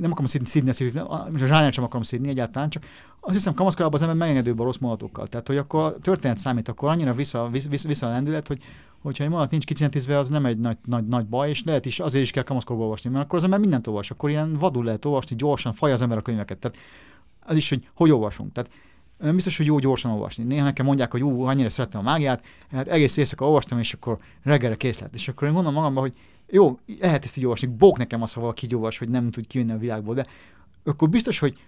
[0.00, 2.84] nem akarom szidni, szidni, szidni most a zsánert sem akarom szidni egyáltalán, csak
[3.20, 5.26] azt hiszem kamaszkorában az ember megengedőbb a rossz monotokkal.
[5.26, 8.62] Tehát, hogy akkor a történet számít, akkor annyira vissza, vissza, vissza a lendület, hogy
[9.02, 12.00] hogyha egy mondat nincs kicinetizve, az nem egy nagy, nagy, nagy baj, és lehet is
[12.00, 15.04] azért is kell kamaszkorba olvasni, mert akkor az ember mindent olvas, akkor ilyen vadul lehet
[15.04, 16.58] olvasni, gyorsan, faj az ember a könyveket.
[16.58, 16.78] Tehát
[17.40, 18.52] az is, hogy hogy olvasunk.
[18.52, 18.70] Tehát
[19.20, 20.44] biztos, hogy jó gyorsan olvasni.
[20.44, 24.18] Néha nekem mondják, hogy ú, annyira szeretem a mágiát, hát egész éjszaka olvastam, és akkor
[24.42, 25.14] reggelre kész lett.
[25.14, 26.14] És akkor én mondom magamban, hogy
[26.50, 29.72] jó, lehet ezt így olvasni, bók nekem az, ha valaki így hogy nem tud kijönni
[29.72, 30.26] a világból, de
[30.84, 31.58] akkor biztos, hogy,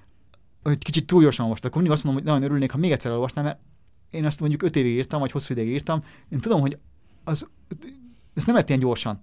[0.62, 1.70] hogy kicsit túl gyorsan olvastam.
[1.70, 3.58] Akkor mindig azt mondom, hogy nagyon örülnék, ha még egyszer olvasnám, mert
[4.10, 6.78] én azt mondjuk öt évig írtam, vagy hosszú ideig írtam, én tudom, hogy
[7.24, 7.46] az,
[8.34, 9.20] ezt nem lehet ilyen gyorsan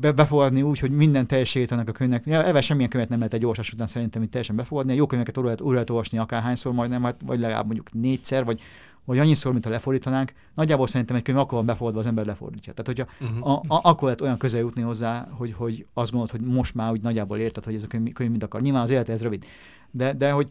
[0.00, 2.26] be, befogadni úgy, hogy minden teljességét annak a könyvnek.
[2.26, 4.92] Ja, ebben semmilyen könyvet nem lehet egy olvasás után szerintem itt teljesen befogadni.
[4.92, 8.60] A jó könyveket újra lehet, lehet olvasni akárhányszor, majdnem, hát, vagy legalább mondjuk négyszer, vagy,
[9.04, 10.32] vagy annyiszor, mint ha lefordítanánk.
[10.54, 12.72] Nagyjából szerintem egy könyv akkor van befogadva, az ember lefordítja.
[12.72, 13.52] Tehát, hogyha uh-huh.
[13.52, 16.90] a, a, akkor lehet olyan közel jutni hozzá, hogy, hogy azt gondolod, hogy most már
[16.90, 18.60] úgy nagyjából érted, hogy ez a könyv, könyv mit akar.
[18.60, 19.44] Nyilván az élet ez rövid.
[19.90, 20.48] De, de hogy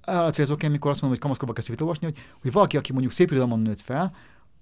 [0.00, 3.30] elcélzok én, mikor azt mondom, hogy kamaszkorba kezd olvasni, hogy, hogy valaki, aki mondjuk szép
[3.30, 4.14] irodalomon nőtt fel,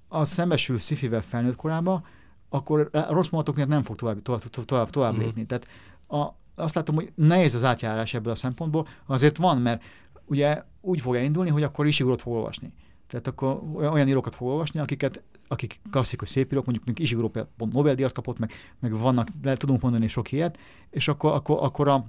[0.09, 2.05] az szembesül szifivel felnőtt korában,
[2.51, 5.19] akkor a rossz mondatok miatt nem fog tovább, tovább, tovább, tovább mm.
[5.19, 5.47] lépni.
[5.47, 5.67] Tehát
[6.09, 9.83] a, azt látom, hogy nehéz az átjárás ebből a szempontból, azért van, mert
[10.27, 12.73] ugye úgy fog elindulni, hogy akkor Isigurot fog olvasni.
[13.07, 17.73] Tehát akkor olyan írókat fog olvasni, akiket, akik klasszikus szép írók, mondjuk mint Isiguro pont
[17.73, 20.59] Nobel-díjat kapott, meg, meg vannak, le tudunk mondani sok ilyet,
[20.91, 22.07] és akkor, akkor, akkor a,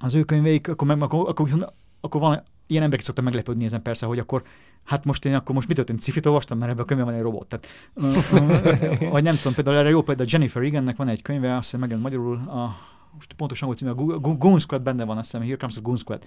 [0.00, 3.82] az ő könyveik, akkor, meg, akkor, akkor, viszont, akkor van ilyen emberek szoktak meglepődni ezen
[3.82, 4.42] persze, hogy akkor
[4.84, 6.00] hát most én akkor most mit történt?
[6.00, 7.46] Cifit olvastam, mert ebben a könyvben van egy robot.
[7.46, 7.66] Tehát,
[9.10, 12.08] vagy nem tudom, például erre jó például Jennifer Egannek van egy könyve, azt hiszem megjelent
[12.08, 12.76] magyarul, a,
[13.14, 15.96] most pontosan volt címe, a Goon Squad benne van, azt hiszem, Here Comes a Goon
[15.96, 16.22] Squad.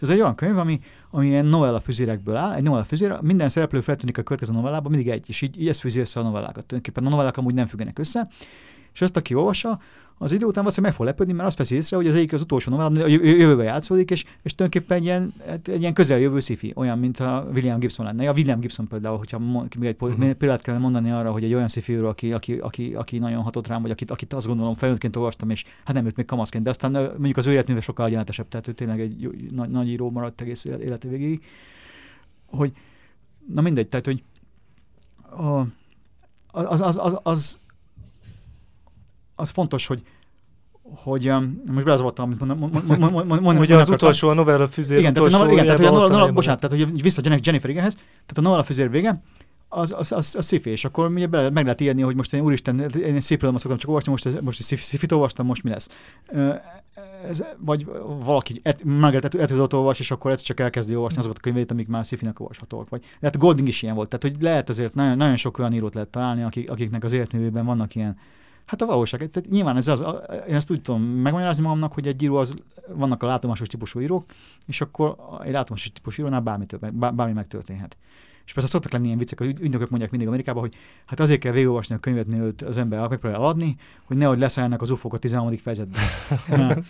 [0.00, 0.80] Ez egy olyan könyv, ami,
[1.10, 5.10] ami ilyen novella füzérekből áll, egy novella füzér, minden szereplő feltűnik a következő novellában, mindig
[5.10, 6.64] egy, és így, így ez fűzi össze a novellákat.
[6.66, 8.28] Tulajdonképpen a novellák amúgy nem függenek össze,
[8.96, 9.78] és ezt, aki olvassa,
[10.18, 12.42] az idő után valószínűleg meg fog lepődni, mert azt veszi észre, hogy az egyik az
[12.42, 16.72] utolsó novella, a jövőbe játszódik, és, és tulajdonképpen egy ilyen, hát egy ilyen közeljövő szifi,
[16.76, 18.28] olyan, mint a William Gibson lenne.
[18.28, 19.38] A William Gibson például, hogyha
[19.78, 20.30] még egy uh-huh.
[20.30, 23.82] példát kellene mondani arra, hogy egy olyan szifiről, aki, aki, aki, aki, nagyon hatott rám,
[23.82, 26.92] vagy akit, akit azt gondolom felnőttként olvastam, és hát nem őt még kamaszként, de aztán
[26.92, 30.64] mondjuk az ő életműve sokkal egyenletesebb, tehát ő tényleg egy nagy, nagy író maradt egész
[30.64, 31.44] élete végéig.
[32.46, 32.72] Hogy,
[33.54, 34.22] na mindegy, tehát, hogy
[35.30, 35.66] a,
[36.50, 37.58] az, az, az, az,
[39.36, 40.02] az fontos, hogy
[40.94, 42.58] hogy um, most belezavartam, amit
[43.18, 46.32] mondom, hogy az utolsó a novella füzér igen, tehát, a, igen, tehát, hogy a novella,
[46.32, 49.22] bocsánat, tehát hogy vissza Jennifer Igenhez, tehát a novella füzér vége,
[49.68, 52.40] az, az, az, az szifi, és akkor ugye be, meg lehet írni, hogy most én
[52.40, 55.88] úristen, én szép irodalmat szoktam csak olvasni, most, most szifit olvastam, most mi lesz.
[57.28, 57.86] Ez, vagy
[58.24, 61.88] valaki et, Margaret Atwoodot olvas, és akkor ez csak elkezdi olvasni azokat a könyveit, amik
[61.88, 62.88] már szifinek olvashatóak.
[62.88, 65.94] Vagy, hát Golding is ilyen volt, tehát hogy lehet azért nagyon, nagyon sok olyan írót
[65.94, 68.16] lehet találni, akik, akiknek az életművében vannak ilyen
[68.66, 69.28] Hát a valóság.
[69.30, 70.04] Tehát nyilván ez az,
[70.48, 72.54] én ezt úgy tudom megmagyarázni magamnak, hogy egy író az,
[72.88, 74.24] vannak a látomásos típusú írók,
[74.66, 77.96] és akkor egy látomásos típusú írónál bármi, bármi megtörténhet.
[78.46, 80.74] És persze szoktak lenni ilyen viccek, hogy ügynökök mondják mindig Amerikában, hogy
[81.06, 84.90] hát azért kell végigolvasni a könyvet, mielőtt az ember megpróbál adni, hogy nehogy leszállnak az
[84.90, 85.56] ufók a 13.
[85.56, 86.02] fejezetben.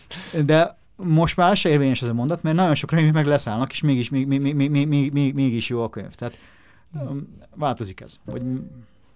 [0.45, 3.81] De most már se érvényes ez a mondat, mert nagyon sok könyv meg leszállnak, és
[3.81, 6.15] mégis, még, még, még, még, még, még, mégis jó a könyv.
[6.15, 6.39] Tehát
[6.93, 8.19] um, változik ez.
[8.25, 8.43] Vagy,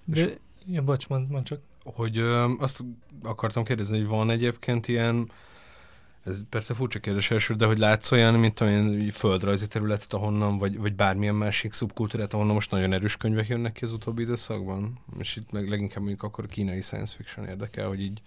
[0.05, 2.85] De, ja, bocs, mond, mond csak hogy ö, azt
[3.23, 5.31] akartam kérdezni, hogy van egyébként ilyen,
[6.25, 10.79] ez persze furcsa kérdés első, de hogy látsz olyan, mint olyan földrajzi területet, ahonnan, vagy,
[10.79, 14.99] vagy bármilyen másik szubkultúrát, ahonnan most nagyon erős könyvek jönnek ki az utóbbi időszakban?
[15.19, 18.23] És itt meg leginkább mondjuk akkor kínai science fiction érdekel, hogy így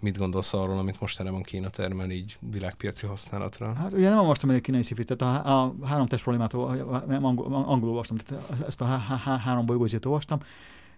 [0.00, 3.74] mit gondolsz arról, amit mostanában Kína termel így világpiaci használatra?
[3.74, 7.88] Hát ugye nem olvastam egy kínai szifit, tehát a, a három test problémát angol, angolul
[7.88, 8.84] olvastam, tehát ezt a
[9.44, 10.38] három bolygózét olvastam,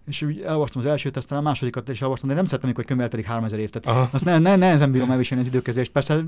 [0.06, 3.00] és úgy elolvastam az elsőt, aztán a másodikat is elolvastam, de nem szeretem, amikor könyv
[3.00, 3.70] eltelik 3000 év.
[3.70, 4.08] Tehát Aha.
[4.12, 5.90] azt ne, ne, nehezen bírom elviselni az időkezést.
[5.90, 6.24] Persze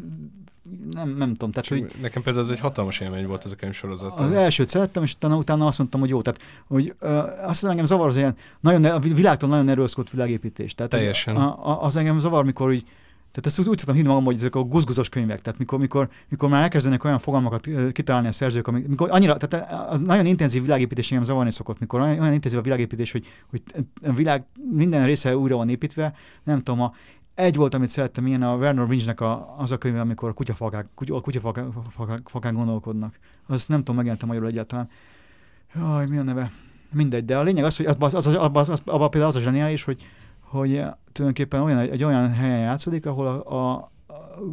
[0.91, 1.51] nem, nem tudom.
[1.51, 4.21] Tehát, hogy Nekem például ez egy hatalmas élmény volt ez a könyv sorozat.
[4.21, 6.21] Az elsőt szerettem, és utána, utána azt mondtam, hogy jó.
[6.21, 10.75] Tehát, hogy uh, azt hiszem, engem zavar az ilyen, nagyon, a világtól nagyon erőszkodott világépítés.
[10.75, 11.37] Tehát, Teljesen.
[11.37, 12.85] A, a, az engem zavar, mikor úgy,
[13.33, 16.09] tehát ezt úgy, úgy szoktam hinni magam, hogy ezek a guzguzos könyvek, tehát mikor, mikor,
[16.29, 20.63] mikor már elkezdenek olyan fogalmakat kitalálni a szerzők, amik, mikor annyira, tehát az nagyon intenzív
[20.63, 23.63] világépítés engem zavarni szokott, mikor olyan, olyan intenzív a világépítés, hogy, hogy
[24.03, 26.15] a világ minden része újra van építve,
[26.45, 26.93] nem tudom, a,
[27.35, 30.87] egy volt, amit szerettem, ilyen a Werner Winchnek a, az a könyve, amikor a kutyafalkák,
[30.95, 33.19] kutya, kutyafalkák gondolkodnak.
[33.47, 34.89] Azt nem tudom, megjelentem magyarul egyáltalán.
[35.75, 36.53] Jaj, mi a neve?
[36.95, 39.37] Mindegy, de a lényeg az, hogy abban az, az, az, az, az, az, például az
[39.37, 40.03] a zseniális, hogy,
[40.53, 43.91] hogy eh, tulajdonképpen olyan, egy olyan helyen játszódik, ahol a, a,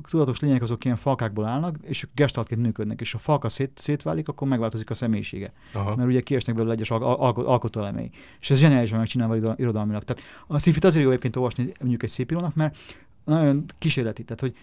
[0.09, 4.27] tudatos lények azok ilyen falkákból állnak, és gestaltként működnek, és ha a falka szét, szétválik,
[4.27, 5.53] akkor megváltozik a személyisége.
[5.73, 5.95] Aha.
[5.95, 8.11] Mert ugye kiesnek belőle egyes al- al- alkotóelemei.
[8.39, 10.03] És ez zseniálisan megcsinálva irodalmilag.
[10.03, 12.77] Tehát a szifit azért jó egyébként olvasni mondjuk egy szép írónak, mert
[13.25, 14.23] nagyon kísérleti.
[14.23, 14.55] Tehát, hogy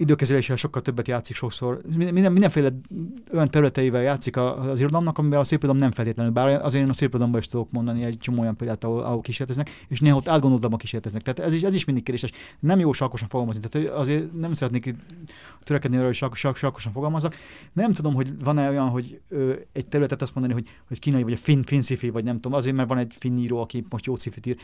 [0.00, 1.80] időkezeléssel sokkal többet játszik sokszor.
[1.96, 2.70] Minden, mindenféle
[3.32, 6.32] olyan területeivel játszik az irodalomnak, amivel a szép irodalom nem feltétlenül.
[6.32, 9.20] Bár azért én a szép irodalomban is tudok mondani egy csomó olyan példát, ahol, ahol
[9.20, 11.22] kísérleteznek, és néha ott átgondoltabban kísérleteznek.
[11.22, 12.30] Tehát ez is, ez is mindig kérdéses.
[12.60, 13.62] Nem jó sarkosan fogalmazni.
[13.68, 14.94] Tehát azért nem szeretnék
[15.62, 17.34] törekedni arra, hogy sark, sark, sarkosan fogalmazok.
[17.72, 21.32] Nem tudom, hogy van-e olyan, hogy ö, egy területet azt mondani, hogy, hogy kínai, vagy
[21.32, 24.06] a finn, finn szifi, vagy nem tudom, azért, mert van egy finn író, aki most
[24.06, 24.56] jó szifit ír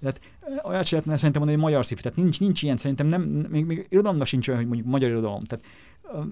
[0.00, 0.20] tehát
[0.62, 2.00] olyat sem lehetne szerintem mondani, hogy magyar szív.
[2.00, 5.40] Tehát nincs, nincs ilyen, szerintem nem, még, még irodalomban sincs olyan, hogy mondjuk magyar irodalom.
[5.40, 5.64] Tehát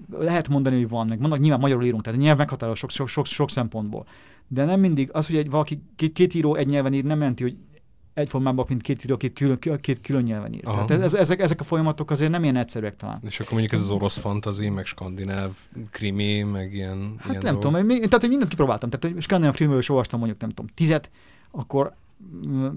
[0.09, 3.07] lehet mondani, hogy van, meg vannak, nyilván magyarul írunk, tehát a nyelv meghatározó sok, sok,
[3.07, 4.05] sok, sok szempontból.
[4.47, 7.43] De nem mindig, az, hogy egy, valaki két, két író egy nyelven ír, nem jelenti,
[7.43, 7.57] hogy
[8.13, 10.61] egyformában, mint két író, két külön, két külön nyelven ír.
[10.63, 10.85] Aha.
[10.85, 13.19] Tehát ez, ezek, ezek a folyamatok azért nem ilyen egyszerűek talán.
[13.25, 15.51] És akkor mondjuk ez az orosz fantazi, meg skandináv
[15.91, 17.61] krimi, meg ilyen Hát ilyen nem dolgok.
[17.61, 18.89] tudom, én, tehát hogy mindent kipróbáltam.
[18.89, 21.09] Tehát, hogy skandináv krimiből is olvastam mondjuk, nem tudom, tizet,
[21.51, 21.93] akkor
[22.47, 22.67] mm,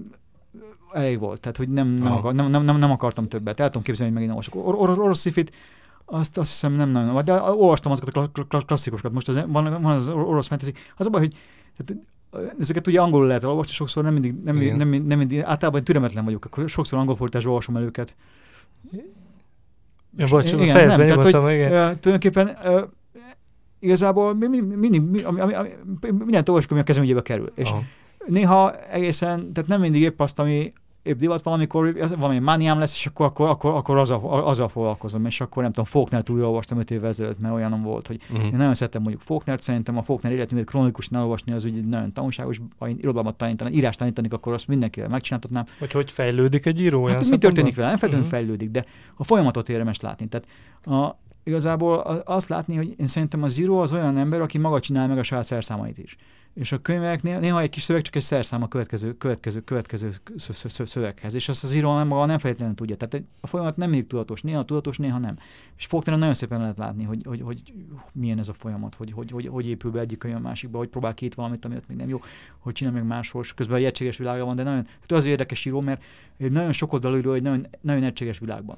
[0.91, 1.39] elég volt.
[1.39, 3.59] Tehát, hogy nem, nem, akar, nem, nem, nem, akartam többet.
[3.59, 4.67] El tudom képzelni, hogy megint olvasok.
[4.67, 5.51] Or, or, orosz szifit,
[6.05, 9.13] azt, azt hiszem nem nagyon, de olvastam azokat a kla- kla- klasszikusokat.
[9.13, 10.73] Most az, van, van az orosz fantasy.
[10.95, 11.35] Az a baj, hogy
[11.77, 12.03] tehát,
[12.59, 16.25] ezeket ugye angolul lehet elolvasni, sokszor nem mindig, nem, nem, nem, nem mindig, általában türelmetlen
[16.25, 18.15] vagyok, akkor sokszor angol fordításban olvasom el őket.
[20.17, 21.69] Ja, bocs, Igen, fejezd nem, tehát, nyugodtan, igen.
[21.69, 22.57] Tulajdonképpen
[23.79, 25.69] igazából mi, mi, mindig, mi, ami, ami, ami,
[26.01, 27.51] mindent olvasok, ami a kezem ügyébe kerül.
[27.55, 27.83] És Aha.
[28.25, 30.71] Néha egészen, tehát nem mindig épp azt, ami
[31.03, 35.25] épp divat valamikor, az- valami mániám lesz, és akkor, akkor, akkor, akkor azzal, azzal foglalkozom,
[35.25, 38.45] és akkor nem tudom, Faulknert újra olvastam öt évvel ezelőtt, mert olyanom volt, hogy Uh-huh.
[38.45, 42.61] én nagyon szeretem mondjuk Faulknert, szerintem a Faulkner életművét kronikusan elolvasni, az úgy nagyon tanulságos,
[42.79, 45.65] ha én irodalmat tanítani, írás tanítanik, akkor azt mindenkivel megcsináltatnám.
[45.79, 47.87] Vagy hogy fejlődik egy író Hát mi történik vele?
[47.87, 48.35] Nem feltétlenül Mhm.
[48.37, 50.27] fejlődik, de a folyamatot érdemes látni.
[50.27, 50.47] Tehát
[51.03, 55.07] a, igazából azt látni, hogy én szerintem a Zero az olyan ember, aki maga csinál
[55.07, 56.15] meg a saját szerszámait is.
[56.53, 60.55] És a könyvek néha, egy kis szöveg csak egy szerszám a következő, következő, következő szö-
[60.55, 62.95] szö- szö- szöveghez, és azt az író nem maga nem feltétlenül tudja.
[62.95, 65.37] Tehát a folyamat nem mindig tudatos, néha tudatos, néha nem.
[65.77, 67.73] És Faulkner nagyon szépen lehet látni, hogy, hogy, hogy
[68.11, 70.87] milyen ez a folyamat, hogy, hogy, hogy, hogy épül be egyik könyv a másikba, hogy
[70.87, 72.19] próbál két valamit, ami ott még nem jó,
[72.59, 75.65] hogy csinál meg máshol, és közben egy egységes világa van, de nagyon, hát az érdekes
[75.65, 76.03] író, mert
[76.37, 78.77] egy nagyon sokoldalú író, egy nagyon, nagyon egységes világban.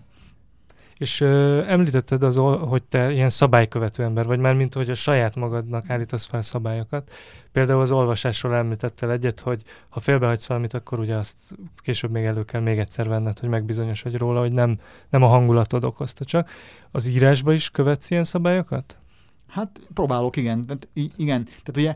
[0.97, 2.35] És ö, említetted az,
[2.67, 7.11] hogy te ilyen szabálykövető ember vagy, már mint hogy a saját magadnak állítasz fel szabályokat.
[7.51, 12.43] Például az olvasásról említettel egyet, hogy ha félbehagysz valamit, akkor ugye azt később még elő
[12.43, 14.79] kell még egyszer venned, hogy megbizonyosodj róla, hogy nem,
[15.09, 16.49] nem a hangulatod okozta csak.
[16.91, 18.99] Az írásba is követsz ilyen szabályokat?
[19.47, 20.61] Hát próbálok, igen.
[20.61, 21.43] Tehát, igen.
[21.43, 21.93] Tehát ugye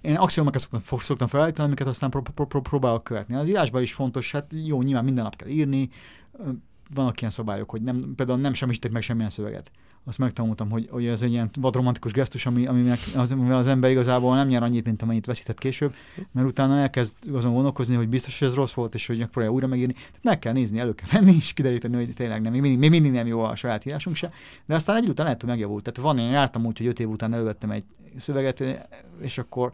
[0.00, 3.34] én axiomokat szoktam, szoktam felállítani, amiket aztán pró- pró- pró- próbálok követni.
[3.34, 5.88] Az írásban is fontos, hát jó, nyilván minden nap kell írni,
[6.94, 9.70] vannak ilyen szabályok, hogy nem, például nem semmisítek meg semmilyen szöveget.
[10.04, 13.90] Azt megtanultam, hogy, hogy ez egy ilyen vadromantikus gesztus, ami, aminek az, amivel az ember
[13.90, 15.94] igazából nem nyer annyit, mint amennyit veszített később,
[16.32, 19.66] mert utána elkezd azon gondolkozni, hogy biztos, hogy ez rossz volt, és hogy megpróbálja újra
[19.66, 19.92] megírni.
[19.92, 22.90] Tehát meg kell nézni, elő kell venni, és kideríteni, hogy tényleg nem, még mindig, még
[22.90, 24.30] mindig nem jó a saját írásunk se.
[24.66, 25.82] De aztán egy után lehet, hogy megjavult.
[25.82, 27.84] Tehát van, én jártam úgy, hogy öt év után elővettem egy
[28.16, 28.64] szöveget,
[29.20, 29.72] és akkor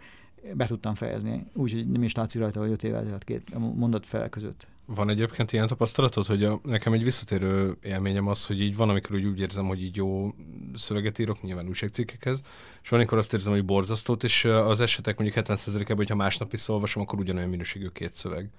[0.55, 1.47] be tudtam fejezni.
[1.55, 4.67] Úgyhogy nem is látszik rajta, hogy öt év eltelt két mondat fel között.
[4.94, 9.16] Van egyébként ilyen tapasztalatod, hogy a, nekem egy visszatérő élményem az, hogy így van, amikor
[9.16, 10.35] úgy, úgy érzem, hogy így jó
[10.74, 12.42] szöveget írok, nyilván újságcikkekhez,
[12.83, 16.68] és van, amikor azt érzem, hogy borzasztót, és az esetek mondjuk 70%-ában, hogyha másnap is
[16.68, 18.51] olvasom, akkor ugyanolyan minőségű két szöveg.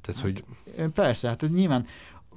[0.00, 0.44] Tehát, Hát, hogy
[0.92, 1.86] Persze, hát ez nyilván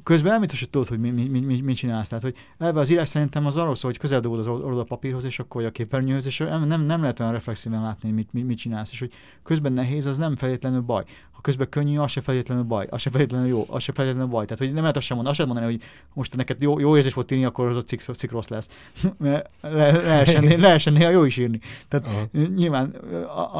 [0.04, 2.10] közben nem biztos, hogy tudod, hogy mi, mi, mi, mi, mit csinálsz.
[2.10, 4.84] Tehát, hogy elve az írás szerintem az arról szól, hogy közel dobod az oldal a
[4.84, 8.46] papírhoz, és akkor a képernyőhöz, és nem, nem, nem lehet olyan reflexíven látni, mit, mit,
[8.46, 11.04] mit csinálsz, és hogy közben nehéz, az nem feltétlenül baj.
[11.44, 14.46] Közben könnyű, az se feltétlenül baj, az se feltétlenül jó, az se feltétlenül baj.
[14.46, 16.96] Tehát, hogy nem lehet azt sem mondani, azt sem mondani, hogy most neked jó, jó
[16.98, 18.68] érzés volt írni, akkor az a cikk, cikk rossz lesz.
[19.20, 21.60] Le, lehessen, lehessen néha jó is írni.
[21.88, 22.46] Tehát aha.
[22.56, 22.96] nyilván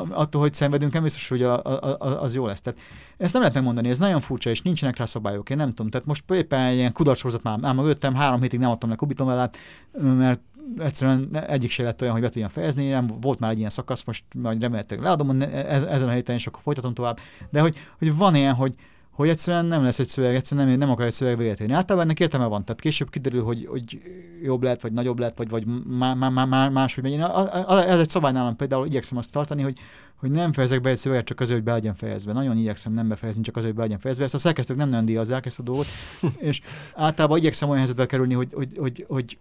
[0.10, 2.62] attól, hogy szenvedünk, nem biztos, hogy a, a, a, az jó lesz.
[2.62, 2.80] Tehát
[3.18, 5.92] ezt nem lehet megmondani, ez nagyon furcsa, és nincsenek rá szabályok, én nem tudom.
[5.92, 9.58] Tehát most éppen ilyen kudarcsorozat már, már mögöttem, három hétig nem adtam le kubitonvelát,
[10.02, 10.42] mert
[10.78, 14.04] egyszerűen egyik se lett olyan, hogy be tudjam fejezni, nem volt már egy ilyen szakasz,
[14.04, 17.20] most majd remélhetőleg leadom ez, ezen a héten, és akkor folytatom tovább.
[17.50, 18.76] De hogy, hogy van ilyen, hogy,
[19.12, 21.74] hogy egyszerűen nem lesz egy szöveg, egyszerűen nem, nem akar egy szöveg véget érni.
[21.74, 24.02] Általában ennek értelme van, tehát később kiderül, hogy, hogy
[24.44, 27.20] jobb lett, vagy nagyobb lett, vagy, vagy má, má, má, má, máshogy megy.
[27.68, 29.78] Ez egy szabály nálam például, igyekszem azt tartani, hogy,
[30.16, 32.34] hogy nem fejezek be egy szöveget csak azért, hogy be legyen fejezve.
[32.34, 34.24] Nagyon igyekszem nem befejezni, csak azért, hogy be legyen fejezve.
[34.24, 35.86] Ezt a szerkesztők nem nagyon díjazzák ezt a dolgot,
[36.38, 36.62] és
[36.96, 39.38] általában igyekszem olyan helyzetbe kerülni, hogy, hogy, hogy, hogy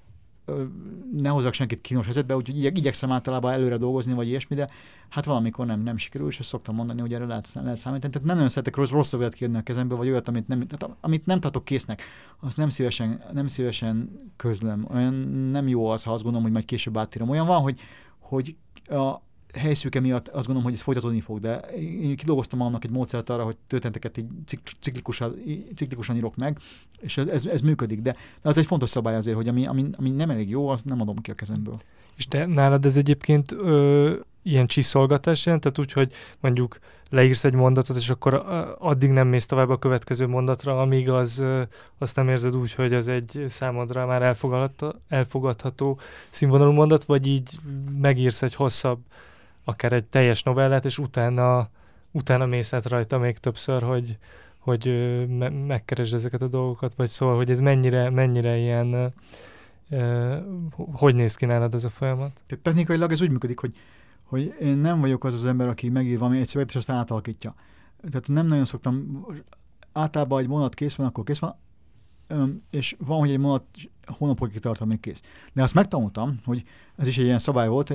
[1.12, 4.68] ne hozzak senkit kínos helyzetbe, úgyhogy igyek, igyekszem általában előre dolgozni, vagy ilyesmi, de
[5.08, 8.12] hát valamikor nem, nem sikerül, és ezt szoktam mondani, hogy erre lehet, lehet számítani.
[8.12, 10.96] Tehát nem nagyon szeretek rossz, rossz szöveget kérni a kezembe, vagy olyat, amit nem, tehát
[11.00, 12.02] amit nem tartok késznek,
[12.40, 14.86] azt nem szívesen, nem szívesen közlöm.
[14.90, 15.14] Olyan
[15.50, 17.28] nem jó az, ha azt gondolom, hogy majd később átírom.
[17.28, 17.80] Olyan van, hogy,
[18.18, 19.22] hogy a
[19.54, 23.44] helyszűke miatt azt gondolom, hogy ez folytatódni fog, de én kidolgoztam annak egy módszert arra,
[23.44, 25.34] hogy történeteket így cik- ciklikusan,
[25.74, 26.58] ciklikusan írok meg,
[27.00, 28.12] és ez, ez, ez működik, de,
[28.42, 31.00] de az egy fontos szabály azért, hogy ami, ami, ami nem elég jó, az nem
[31.00, 31.74] adom ki a kezemből.
[32.16, 36.78] És te nálad ez egyébként ö, ilyen csiszolgatás jelent, tehát úgy, hogy mondjuk
[37.10, 38.34] leírsz egy mondatot, és akkor
[38.78, 41.44] addig nem mész tovább a következő mondatra, amíg az,
[41.98, 45.98] azt nem érzed úgy, hogy az egy számodra már elfogadható, elfogadható
[46.30, 47.50] színvonalú mondat, vagy így
[48.00, 48.98] megírsz egy hosszabb,
[49.64, 51.68] akár egy teljes novellát, és utána,
[52.10, 54.18] utána mész át rajta még többször, hogy,
[54.58, 54.86] hogy
[55.28, 59.12] me- megkeresd ezeket a dolgokat, vagy szóval, hogy ez mennyire, mennyire ilyen
[59.90, 60.36] ö,
[60.92, 62.42] hogy néz ki nálad ez a folyamat?
[62.46, 63.72] Tehát technikailag ez úgy működik, hogy,
[64.24, 67.54] hogy én nem vagyok az az ember, aki megír valami egy szöveget, és aztán átalakítja.
[68.10, 69.26] Tehát nem nagyon szoktam,
[69.92, 71.56] általában egy mondat kész van, akkor kész van,
[72.70, 73.64] és van, hogy egy mondat
[74.06, 75.22] hónapokig tart, amíg kész.
[75.52, 76.62] De azt megtanultam, hogy
[76.96, 77.94] ez is egy ilyen szabály volt,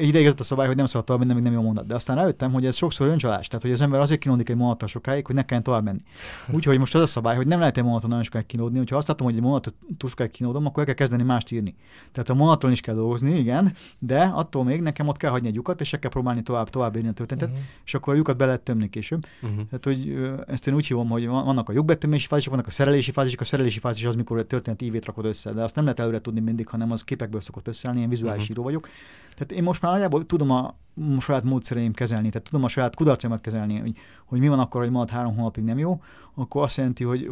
[0.00, 1.86] ideig ez a szabály, hogy nem szabad tovább menni, még nem jó mondat.
[1.86, 4.88] De aztán rájöttem, hogy ez sokszor öncsalás, tehát hogy az ember azért kínódik egy mondattal
[4.88, 5.98] sokáig, hogy ne kelljen tovább menni.
[6.56, 9.08] Úgyhogy most az a szabály, hogy nem lehet egy monaton nagyon sokáig kínódni, hogyha azt
[9.08, 11.74] látom, hogy egy monatot túl sokáig kínódom, akkor el kell kezdeni mást írni.
[12.12, 15.54] Tehát a monaton is kell dolgozni, igen, de attól még nekem ott kell hagyni egy
[15.54, 17.64] lyukat, és kell próbálni tovább, tovább írni a történetet, uh-huh.
[17.84, 19.26] és akkor a lyukat be lehet tömni később.
[19.42, 19.60] Uh-huh.
[19.66, 23.40] Tehát, hogy ezt én úgy hívom, hogy vannak a lyukbetömési fázisok, vannak a szerelési fázisok,
[23.40, 26.20] a szerelési fázis az, mikor a történet ívét rakod össze, de azt nem lehet előre
[26.20, 28.56] tudni mindig, hanem az képekből szokott összeállni, én vizuális uh-huh.
[28.56, 28.88] író vagyok.
[29.34, 30.74] Tehát én most már nagyjából tudom a
[31.20, 34.90] saját módszereim kezelni, tehát tudom a saját kudarcaimat kezelni, hogy, hogy mi van akkor, hogy
[34.90, 36.02] majd három hónapig nem jó,
[36.34, 37.30] akkor azt jelenti, hogy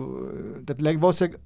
[0.65, 1.41] tehát legvalószínűleg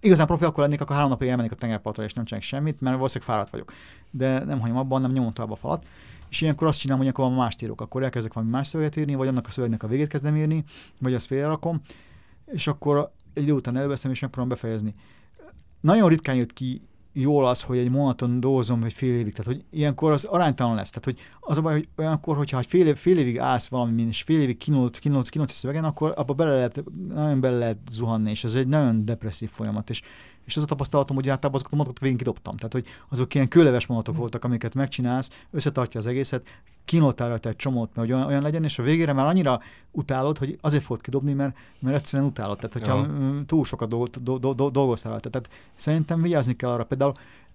[0.00, 2.96] igazán profi akkor lennék, akkor három napig elmennék a tengerpartra, és nem csinálok semmit, mert
[2.96, 3.72] valószínűleg fáradt vagyok.
[4.10, 5.88] De nem hagyom abban, nem nyomom tovább a falat.
[6.28, 9.14] És ilyenkor azt csinálom, hogy akkor van más írok, akkor elkezdek valami más szöveget írni,
[9.14, 10.64] vagy annak a szövegnek a végét kezdem írni,
[11.00, 11.80] vagy azt félrerakom,
[12.46, 14.94] és akkor egy idő után előveszem, és megpróbálom befejezni.
[15.82, 19.32] Nagyon ritkán jött ki jól az, hogy egy monaton dolgozom, vagy fél évig.
[19.34, 20.90] Tehát, hogy ilyenkor az aránytalan lesz.
[20.90, 24.02] Tehát, hogy az a baj, hogy olyankor, hogyha egy fél, év, fél évig állsz valami,
[24.02, 27.78] és fél évig kinult, kinult, kinult a szövegen, akkor abba bele lehet, nagyon bele lehet
[27.90, 29.90] zuhanni, és ez egy nagyon depresszív folyamat.
[29.90, 30.02] És
[30.44, 32.56] és az a tapasztalatom, hogy általában azokat a mondatokat végén kidobtam.
[32.56, 36.46] Tehát, hogy azok ilyen kőleves mondatok voltak, amiket megcsinálsz, összetartja az egészet,
[36.84, 40.38] kínoltál rajta egy csomót, mert hogy olyan, olyan legyen, és a végére már annyira utálod,
[40.38, 42.56] hogy azért fogod kidobni, mert, mert egyszerűen utálod.
[42.56, 43.44] Tehát, hogyha ja.
[43.46, 43.88] túl sokat
[44.72, 45.30] dolgoztál rajta.
[45.30, 46.84] Tehát szerintem vigyázni kell arra.
[46.84, 47.14] Például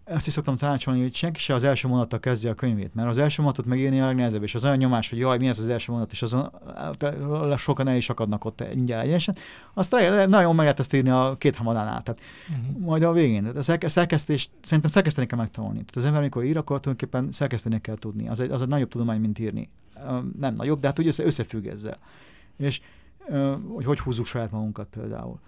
[0.10, 3.18] azt is szoktam tanácsolni, hogy senki se az első mondattal kezdje a könyvét, mert az
[3.18, 5.92] első mondatot megírni a legnehezebb, és az olyan nyomás, hogy jaj, mi ez az első
[5.92, 6.52] mondat, és azon
[7.58, 9.36] sokan el is akadnak ott mindjárt egyenesen.
[9.74, 9.92] Azt
[10.28, 12.86] nagyon meg lehet ezt írni a két hamadánál, tehát uh-huh.
[12.86, 13.46] majd a végén.
[13.46, 15.78] A szerkesztés, szerintem szerkeszteni kell megtanulni.
[15.78, 18.30] Tehát az ember, amikor ír, akkor tulajdonképpen szerkeszteni kell tudni.
[18.30, 19.70] Az egy, az egy nagyobb tudomány, mint írni.
[20.40, 21.98] Nem nagyobb, de hát úgy össze, összefügg ezzel.
[22.58, 22.82] És
[23.74, 25.40] hogy hogy húzzuk saját magunkat például.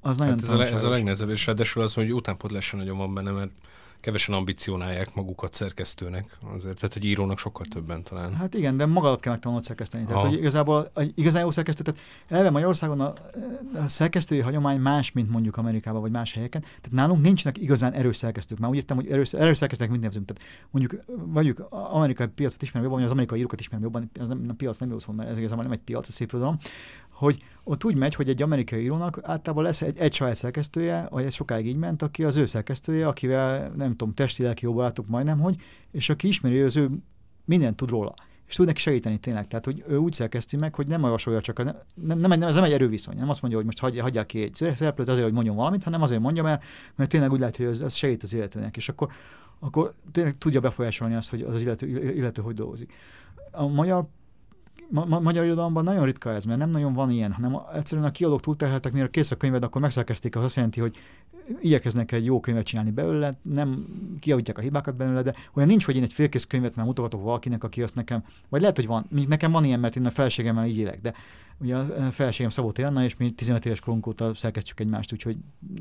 [0.00, 3.14] Az nagyon hát ez, a, ez a legnehezebb, és ráadásul az, hogy utánpótlás nagyon van
[3.14, 3.50] benne, mert
[4.00, 8.34] kevesen ambicionálják magukat szerkesztőnek, azért, tehát hogy írónak sokkal többen talán.
[8.34, 10.04] Hát igen, de magadat kell megtanulnod szerkeszteni.
[10.04, 13.12] Tehát, hogy igazából igazán jó szerkesztő, tehát eleve Magyarországon a,
[13.74, 16.60] a szerkesztői hagyomány más, mint mondjuk Amerikában vagy más helyeken.
[16.60, 18.58] Tehát nálunk nincsenek igazán erős szerkesztők.
[18.58, 20.26] Már úgy értem, hogy erős, erős szerkesztők mit nevezünk.
[20.26, 24.46] Tehát mondjuk vagyunk amerikai piacot ismerem jobban, vagy az amerikai írókat ismerem jobban, az nem,
[24.48, 26.56] a piac nem jó szó, mert ez igazából nem egy piac, a szép irodalom,
[27.18, 31.24] hogy ott úgy megy, hogy egy amerikai írónak általában lesz egy, egy saját szerkesztője, vagy
[31.24, 35.40] ez sokáig így ment, aki az ő szerkesztője, akivel nem tudom, testi-lelki jó barátok majdnem,
[35.40, 35.56] hogy,
[35.90, 36.90] és aki ismeri, az ő
[37.44, 38.14] mindent tud róla
[38.48, 39.46] és tud neki segíteni tényleg.
[39.46, 42.64] Tehát, hogy ő úgy szerkeszti meg, hogy nem javasolja csak, nem, nem, nem, ez nem
[42.64, 45.56] egy erőviszony, nem azt mondja, hogy most hagyja, hagyják ki egy szereplőt azért, hogy mondjon
[45.56, 46.62] valamit, hanem azért mondja, mert,
[46.94, 49.08] mert tényleg úgy lehet, hogy ez, ez segít az illetőnek, és akkor,
[49.58, 52.92] akkor tényleg tudja befolyásolni azt, hogy az, az illető, illető hogy dolgozik.
[53.50, 54.08] A magyar
[54.90, 58.10] ma, ma, magyar irodalomban nagyon ritka ez, mert nem nagyon van ilyen, hanem egyszerűen a
[58.10, 60.96] kiadók túlterheltek, mire kész a könyved, akkor megszerkezték, az azt jelenti, hogy
[61.60, 63.86] igyekeznek egy jó könyvet csinálni belőle, nem
[64.20, 67.64] kiavítják a hibákat belőle, de olyan nincs, hogy én egy félkész könyvet már mutogatok valakinek,
[67.64, 70.66] aki azt nekem, vagy lehet, hogy van, mondjuk nekem van ilyen, mert én a felségemmel
[70.66, 71.12] így élek, de
[71.60, 75.36] ugye a felségem Szabó Anna, és mi 15 éves korunk óta szerkesztjük egymást, úgyhogy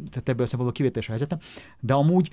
[0.10, 1.38] tehát ebből a szempontból kivételes helyzetem,
[1.80, 2.32] de amúgy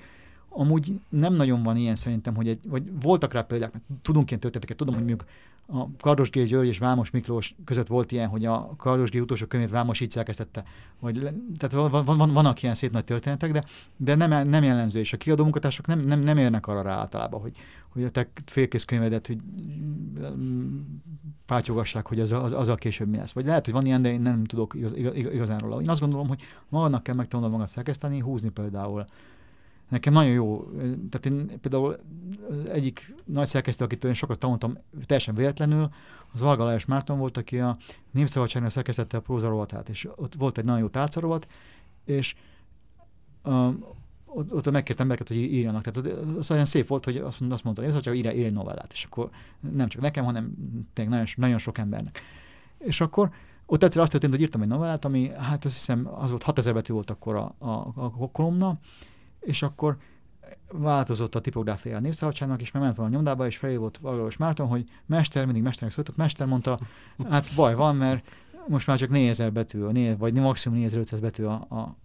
[0.57, 4.39] amúgy nem nagyon van ilyen szerintem, hogy egy, vagy voltak rá példák, mert tudunk ilyen
[4.39, 5.29] történeteket, tudom, hogy mondjuk
[5.67, 6.43] a Kardos G.
[6.43, 9.21] György és Vámos Miklós között volt ilyen, hogy a Kardos G.
[9.21, 10.63] utolsó könyvét Vámos így szerkesztette.
[10.99, 11.19] Vagy,
[11.57, 13.63] tehát van, van, van, vannak ilyen szép nagy történetek, de,
[13.97, 17.41] de nem, nem jellemző, és a kiadó munkatársak nem, nem, nem érnek arra rá általában,
[17.41, 17.57] hogy,
[17.89, 19.37] hogy a te félkész könyvedet, hogy
[21.45, 23.31] pátyogassák, hogy az, az, az a később mi lesz.
[23.31, 25.81] Vagy lehet, hogy van ilyen, de én nem tudok igaz, igaz, igazán róla.
[25.81, 29.05] Én azt gondolom, hogy magadnak kell megtanulnod magad szerkeszteni, húzni például
[29.89, 31.97] Nekem nagyon jó, tehát én például
[32.71, 34.73] egyik nagy szerkesztő, akitől én sokat tanultam
[35.05, 35.89] teljesen véletlenül,
[36.33, 37.77] az Valga Lajos Márton volt, aki a
[38.11, 41.47] Népszabadságnak szerkesztette a próza rovatát, és ott volt egy nagyon jó tárcarovat,
[42.05, 42.35] és
[43.43, 43.73] uh,
[44.25, 45.83] ott, ott megkért embereket, hogy írjanak.
[45.83, 48.91] Tehát az olyan szép volt, hogy azt, azt mondta, hogy csak írj, írj egy novellát,
[48.93, 50.53] és akkor nem csak nekem, hanem
[50.93, 52.21] tényleg nagyon, nagyon sok embernek.
[52.77, 53.29] És akkor
[53.65, 56.73] ott egyszer azt történt, hogy írtam egy novellát, ami hát azt hiszem az volt 6000
[56.73, 58.79] betű volt akkor a, a, a kolumna,
[59.45, 59.97] és akkor
[60.71, 64.89] változott a tipográfia a népszabadságnak, és ment volna a nyomdába, és felhívott Valós Márton, hogy
[65.05, 66.79] mester, mindig mesternek szólított, mester mondta,
[67.29, 68.27] hát baj van, mert
[68.67, 71.95] most már csak 4000 betű, vagy maximum 4500 betű a, a,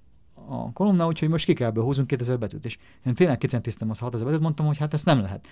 [0.50, 2.64] a kolumna, úgyhogy most ki kell ebből húzunk 2000 betűt.
[2.64, 5.48] És én tényleg kicentéztem az 6000 betűt, mondtam, hogy hát ezt nem lehet.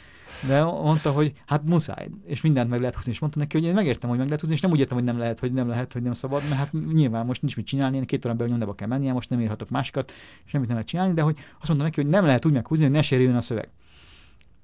[0.47, 3.13] De mondta, hogy hát muszáj, és mindent meg lehet húzni.
[3.13, 5.07] És mondta neki, hogy én megértem, hogy meg lehet húzni, és nem úgy értem, hogy
[5.07, 7.97] nem lehet, hogy nem lehet, hogy nem szabad, mert hát nyilván most nincs mit csinálni,
[7.97, 10.13] én két órán belül nyomdába kell mennie, most nem írhatok másikat,
[10.45, 12.95] semmit nem lehet csinálni, de hogy azt mondta neki, hogy nem lehet úgy meghúzni, hogy
[12.95, 13.69] ne sérüljön a szöveg.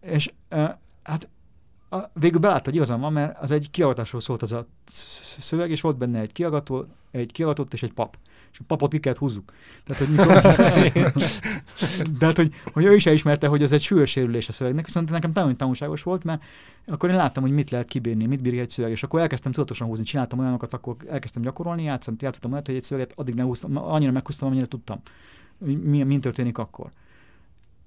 [0.01, 0.32] És
[1.03, 1.28] hát
[1.95, 4.66] a, végül belátta, hogy igazam van, mert az egy kiagatásról szólt az a
[5.38, 8.16] szöveg, és volt benne egy kiagató, egy kiagatott és egy pap.
[8.53, 9.53] És a papot ki kellett húzzuk.
[9.84, 10.40] Tehát, hogy mikor...
[12.18, 15.11] De hát, hogy, hogy ő is elismerte, hogy ez egy súlyos sérülés a szövegnek, viszont
[15.11, 16.42] nekem nagyon tanulságos volt, mert
[16.86, 19.86] akkor én láttam, hogy mit lehet kibírni, mit bír egy szöveg, és akkor elkezdtem tudatosan
[19.86, 24.12] húzni, csináltam olyanokat, akkor elkezdtem gyakorolni, játszottam, játszottam olyat, hogy egy szöveget addig meghúztam, annyira
[24.12, 25.01] meghúztam, amennyire tudtam,
[25.59, 26.90] mi, mi történik akkor.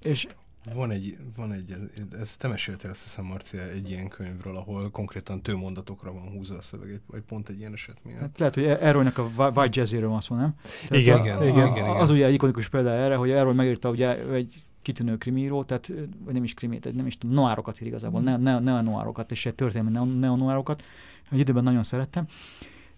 [0.02, 0.28] És
[0.74, 1.76] van egy, van egy,
[2.20, 6.62] ez te meséltél azt hiszem, Marcia, egy ilyen könyvről, ahol konkrétan mondatokra van húzva a
[6.62, 8.20] szöveg, vagy pont egy ilyen eset miatt.
[8.20, 10.56] Hát lehet, hogy Errolnek a White Jazzy-ről van szó, nem?
[10.88, 13.54] Tehát igen, a, igen, a, igen, igen, Az ugye egy ikonikus példa erre, hogy Errol
[13.54, 15.88] megírta ugye egy kitűnő krimíró, tehát
[16.24, 19.32] vagy nem is krimét, nem is tudom, noárokat ír igazából, ne, ne, ne a noárokat,
[19.32, 20.84] és egy történelmi neo-noárokat,
[21.32, 22.28] egy időben nagyon szerettem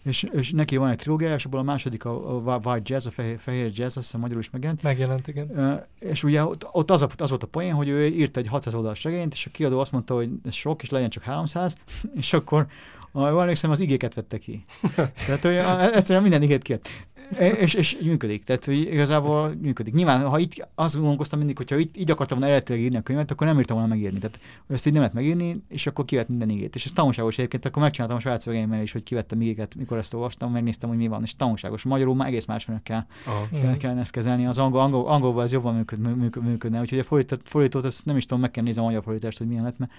[0.04, 3.12] és, és neki van egy trilógia, és abból a második a, a White Jazz, a
[3.12, 4.82] fehér, fehér Jazz, azt hiszem magyarul is megjelent.
[4.82, 5.50] Megjelent, igen.
[5.50, 8.47] Uh, és ugye ott, ott az, a, az volt a poén, hogy ő írt egy
[8.47, 11.78] 600 oldalas regényt, és a kiadó azt mondta, hogy ez sok, és legyen csak 300,
[12.16, 12.68] és akkor
[13.14, 14.64] jól emlékszem, az igéket vette ki.
[15.26, 15.56] Tehát hogy
[15.93, 16.89] egyszerűen minden igét kijött.
[17.38, 19.93] És, és működik, tehát hogy igazából működik.
[19.93, 23.32] Nyilván, ha itt azt gondolkoztam mindig, hogyha itt, így akartam volna eredetileg írni a könyvet,
[23.32, 24.19] akkor nem írtam volna megírni.
[24.19, 26.75] Tehát ezt így nem lehet megírni, és akkor kivett minden igét.
[26.75, 30.13] És ez tanulságos egyébként, akkor megcsináltam a saját szövegeimmel is, hogy kivettem igéket, mikor ezt
[30.13, 31.84] olvastam, megnéztem, hogy mi van, és tanulságos.
[31.84, 33.05] Magyarul már egész máshogy kell,
[33.51, 34.45] kell, kell ezt kezelni.
[34.45, 36.80] Az angol, angol, angolban ez jobban működ, működ, működne.
[36.80, 39.47] Úgyhogy a fordítót, fordítót ezt nem is tudom, meg kell nézni a magyar fordítást, hogy
[39.47, 39.91] milyen lett, mert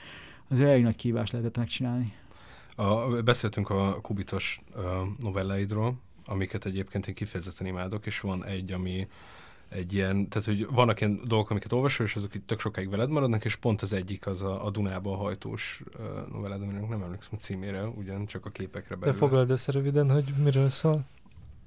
[0.48, 2.12] az elég nagy kívás lehetett megcsinálni.
[2.76, 4.82] A, beszéltünk a kubitos uh,
[5.18, 5.94] novelláidról,
[6.26, 9.08] amiket egyébként én kifejezetten imádok, és van egy, ami
[9.68, 13.10] egy ilyen, tehát hogy vannak ilyen dolgok, amiket olvasol, és azok itt tök sokáig veled
[13.10, 17.32] maradnak, és pont az egyik az a, a Dunába hajtós uh, novellád, aminek nem emlékszem
[17.38, 19.12] a címére, ugyan csak a képekre belül.
[19.12, 21.04] De foglald össze röviden, hogy miről szól?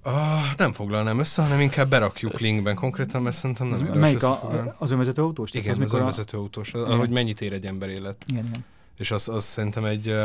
[0.06, 0.12] Uh,
[0.58, 4.92] nem foglalnám össze, hanem inkább berakjuk linkben konkrétan, mert szerintem nem érdemes Melyik a, az
[4.92, 5.54] önvezető autós?
[5.54, 6.92] Igen, az, az önvezető autós, a...
[6.92, 8.24] ahogy mennyit ér egy ember élet.
[8.28, 8.66] Igen, igen.
[8.98, 10.16] És az, az szerintem egy,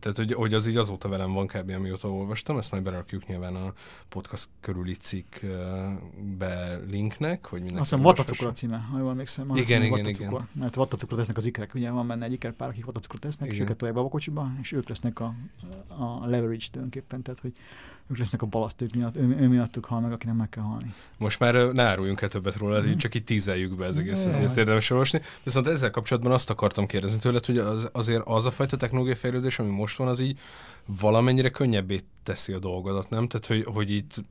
[0.00, 1.70] tehát, hogy, hogy az így azóta velem van kb.
[1.70, 3.72] amióta olvastam, ezt majd berakjuk nyilván a
[4.08, 7.82] podcast körüli cikkbe linknek, hogy mindenki...
[7.82, 9.56] Azt hiszem vatacukor a címe, ha jól emlékszem.
[9.56, 10.48] Igen, igen, igen.
[10.52, 13.60] Mert vatacukor tesznek az ikrek, ugye van benne egy ikerpár, akik vatacukor tesznek, igen.
[13.60, 15.34] és őket tolják be a kocsiba, és ők lesznek a,
[15.88, 17.52] a leverage tulajdonképpen, tehát hogy
[18.10, 20.94] ők lesznek a balaszt, ők miatt, ő, ő miattuk hal meg, akinek meg kell halni.
[21.18, 22.96] Most már ne áruljunk el többet róla, mm.
[22.96, 25.20] csak itt tízeljük be ez egész, ezt érdemes olvasni.
[25.42, 29.58] Viszont ezzel kapcsolatban azt akartam kérdezni tőled, hogy az, azért az a fajta technológiai fejlődés,
[29.58, 30.38] ami most van, az így
[30.86, 33.28] valamennyire könnyebbé teszi a dolgodat, nem?
[33.28, 34.22] Tehát, hogy, hogy itt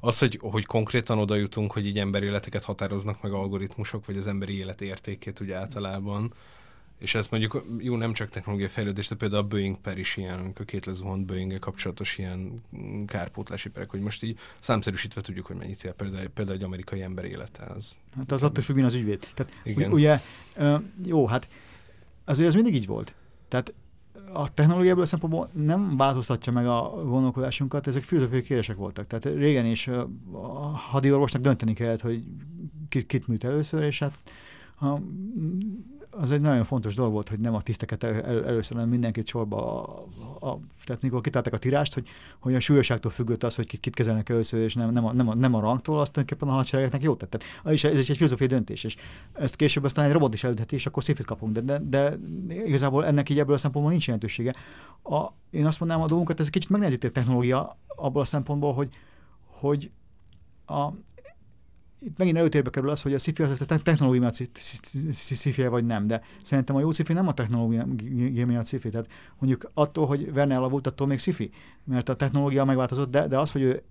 [0.00, 4.26] az, hogy, hogy konkrétan oda jutunk, hogy így emberi életeket határoznak meg algoritmusok, vagy az
[4.26, 6.32] emberi élet értékét úgy általában,
[6.98, 10.52] és ez mondjuk jó, nem csak technológiai fejlődés, de például a Boeing per is ilyen,
[10.58, 12.62] a két lezuhant boeing kapcsolatos ilyen
[13.06, 17.24] kárpótlási perek, hogy most így számszerűsítve tudjuk, hogy mennyit ér például, például egy amerikai ember
[17.24, 17.64] élete.
[17.64, 19.26] Az, hát az attól függ, az ügyvéd.
[19.34, 19.92] Tehát, Igen.
[19.92, 20.20] Ugye,
[21.04, 21.48] jó, hát
[22.24, 23.14] azért ez mindig így volt.
[23.48, 23.74] Tehát
[24.32, 29.06] a technológia ebből a szempontból nem változtatja meg a gondolkodásunkat, ezek filozófiai kérdések voltak.
[29.06, 30.08] Tehát régen is a
[30.90, 32.24] hadiorvosnak dönteni kellett, hogy
[32.88, 34.18] kit, kit műt először, és hát
[34.74, 35.02] ha
[36.20, 39.26] az egy nagyon fontos dolog volt, hogy nem a tiszteket el, el, először, hanem mindenkit
[39.26, 39.82] sorba.
[39.82, 42.08] A, a, tehát mikor kitálták a tirást, hogy,
[42.40, 45.28] hogy a súlyosságtól függött az, hogy kit, kit kezelnek először, és nem, nem, a, nem,
[45.28, 47.30] a, nem a rangtól, azt tulajdonképpen a hadseregeknek jót tett.
[47.30, 48.96] Tehát, ez is egy filozófiai döntés, és
[49.32, 52.16] ezt később aztán egy robot is eldheti, és akkor széfit kapunk, de, de, de,
[52.48, 54.54] igazából ennek így ebből a szempontból nincs jelentősége.
[55.02, 58.72] A, én azt mondanám, a dolgunkat, ez egy kicsit megnehezíti a technológia abból a szempontból,
[58.72, 58.88] hogy,
[59.46, 59.90] hogy
[60.66, 60.88] a,
[62.00, 64.58] itt megint előtérbe kerül az, hogy a sci-fi az a technológia miatt
[65.12, 67.86] sci vagy nem, de szerintem a jó sci nem a technológia
[68.46, 71.50] miatt sci tehát mondjuk attól, hogy Verne elavult, attól még sci
[71.84, 73.82] mert a technológia megváltozott, de, de az, hogy ő,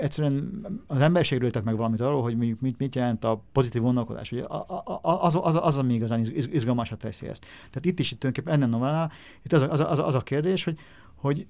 [0.00, 4.30] egyszerűen az emberiségről tett meg valamit arról, hogy mondjuk mit, mit jelent a pozitív gondolkodás,
[4.30, 4.62] hogy az,
[5.02, 7.44] az, az, az, ami igazán izgalmasat teszi ezt.
[7.44, 10.78] Tehát itt is itt tulajdonképpen ennen novellál, itt az, az, az, az a kérdés, hogy,
[11.14, 11.46] hogy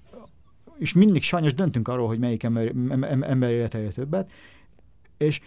[0.78, 2.72] és mindig sajnos döntünk arról, hogy melyik ember,
[3.20, 4.30] ember élete többet,
[5.16, 5.40] és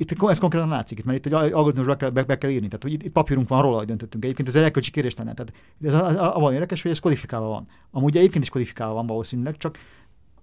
[0.00, 2.82] itt ez konkrétan látszik, itt, mert itt egy algoritmusra be, be, be kell írni, tehát
[2.82, 4.24] hogy itt, itt papírunk van róla, hogy döntöttünk.
[4.24, 5.34] Egyébként ez egy erkölcsi kérés lenne.
[5.34, 7.68] Tehát ez abban érdekes, hogy ez kodifikálva van.
[7.90, 9.78] Amúgy egyébként is kodifikálva van valószínűleg, csak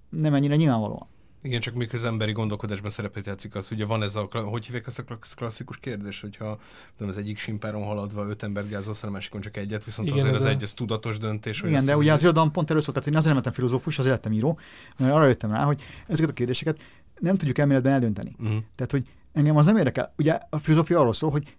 [0.10, 1.08] nem ennyire nyilvánvalóan.
[1.42, 4.88] Igen, csak mikor az emberi gondolkodásban szerepet játszik az, ugye van ez a, hogy hívják
[4.88, 6.60] ezt a klasszikus kérdés, hogyha
[6.98, 10.36] tudom, az egyik simpáron haladva öt ember gázolsz, a másikon csak egyet, viszont Igen, azért
[10.36, 10.50] az a...
[10.50, 11.60] egy, ez tudatos döntés.
[11.60, 14.00] Hogy Igen, de ugye az irodalom pont erről szólt, tehát én azért nem lettem filozófus,
[14.00, 14.60] azért lettem író,
[14.98, 16.80] mert arra jöttem rá, hogy ezeket a kérdéseket
[17.20, 18.36] nem tudjuk elméletben eldönteni.
[18.40, 18.58] Uh-huh.
[18.76, 19.04] Tehát, hogy
[19.36, 20.14] engem az nem érdekel.
[20.18, 21.58] Ugye a filozófia arról szól, hogy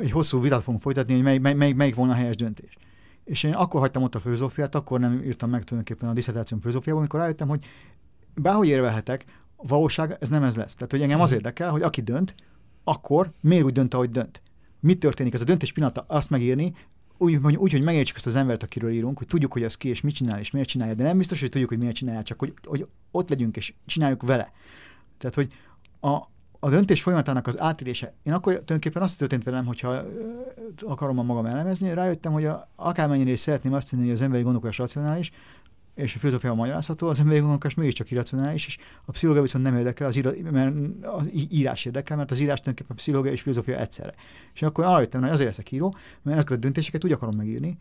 [0.00, 2.76] egy hosszú vitát fogunk folytatni, hogy mely, mely, mely, melyik volna a helyes döntés.
[3.24, 7.00] És én akkor hagytam ott a filozófiát, akkor nem írtam meg tulajdonképpen a diszertációm filozófiában,
[7.00, 7.64] amikor rájöttem, hogy
[8.34, 9.24] bárhogy érvelhetek,
[9.56, 10.74] valóság ez nem ez lesz.
[10.74, 12.34] Tehát, hogy engem az érdekel, hogy aki dönt,
[12.84, 14.42] akkor miért úgy dönt, ahogy dönt.
[14.80, 15.34] Mi történik?
[15.34, 16.72] Ez a döntés pillanata azt megírni,
[17.18, 19.88] úgy, hogy, úgy, hogy megértsük ezt az embert, akiről írunk, hogy tudjuk, hogy az ki
[19.88, 22.38] és mit csinál és miért csinálja, de nem biztos, hogy tudjuk, hogy miért csinálja, csak
[22.38, 24.52] hogy, hogy ott legyünk és csináljuk vele.
[25.18, 25.52] Tehát, hogy
[26.00, 26.22] a,
[26.66, 30.02] a döntés folyamatának az átélése, én akkor tulajdonképpen azt történt velem, hogyha
[30.80, 34.42] akarom a magam elemezni, rájöttem, hogy a, akármennyire is szeretném azt hinni, hogy az emberi
[34.42, 35.30] gondolkodás racionális,
[35.94, 40.06] és a filozófiában magyarázható, az emberi gondolkodás mégiscsak irracionális, és a pszichológia viszont nem érdekel,
[40.06, 44.14] az, írá, mert az írás érdekel, mert az írás tulajdonképpen pszichológia és filozófia egyszerre.
[44.54, 47.78] És akkor arra jöttem, hogy azért leszek író, mert ezeket a döntéseket úgy akarom megírni,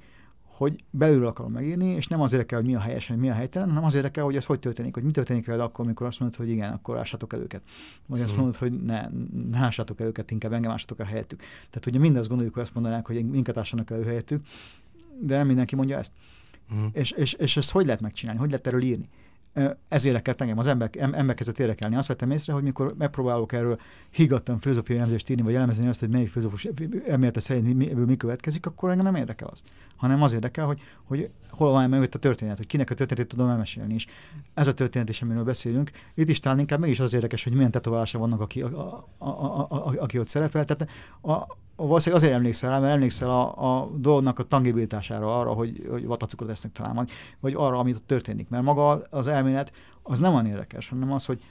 [0.58, 3.34] hogy belülről akarom megírni, és nem azért kell, hogy mi a helyes, hogy mi a
[3.34, 6.20] helytelen, hanem azért kell, hogy ez hogy történik, hogy mi történik veled akkor, amikor azt
[6.20, 7.62] mondod, hogy igen, akkor ássátok el őket.
[8.06, 9.08] Vagy azt mondod, hogy ne,
[9.50, 11.40] ne ássátok el őket, inkább engem ássátok el helyettük.
[11.40, 14.42] Tehát ugye mindazt gondoljuk, hogy azt mondanák, hogy minket ássanak el helyettük,
[15.20, 16.12] de mindenki mondja ezt.
[16.72, 16.90] Uh-huh.
[16.94, 18.40] És, és, és ezt hogy lehet megcsinálni?
[18.40, 19.10] Hogy lehet erről írni?
[19.88, 21.96] Ez érdekelt engem, az ember, ember kezdett érdekelni.
[21.96, 23.80] Azt vettem észre, hogy mikor megpróbálok erről
[24.10, 26.68] higgadtan filozófiai elemzést írni, vagy elemezni azt, hogy melyik filozófus
[27.06, 29.64] elmélete szerint mi, mi, ebből mi következik, akkor engem nem érdekel az.
[29.96, 33.50] Hanem az érdekel, hogy, hogy hol van mögött a történet, hogy kinek a történetét tudom
[33.50, 33.94] elmesélni.
[33.94, 34.06] És
[34.54, 35.92] ez a történet is, amiről beszélünk.
[36.14, 39.28] Itt is talán inkább mégis az érdekes, hogy milyen tetoválása vannak, aki, a, a, a,
[39.28, 40.66] a, a, aki ott szerepel.
[40.66, 40.90] Tehát
[41.22, 46.06] a, valószínűleg azért emlékszel rá, mert emlékszel a, a dolognak a tangibilitására, arra, hogy, hogy
[46.06, 48.50] vatacukrot esznek talán, vagy, vagy arra, amit ott történik.
[48.50, 49.72] Mert maga az elmélet
[50.04, 51.44] az nem olyan érdekes, hanem az, hogy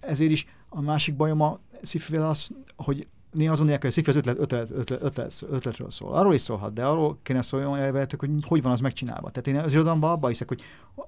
[0.00, 4.16] ezért is a másik bajom a szifivel az, hogy néha azon nélkül, hogy szifi az
[4.16, 6.12] ötlet, ötlet, ötlet, ötlet, ötletről szól.
[6.12, 9.30] Arról is szólhat, de arról kéne szóljon elvehetők, hogy hogy van az megcsinálva.
[9.30, 10.62] Tehát én az irodalomban abban hiszek, hogy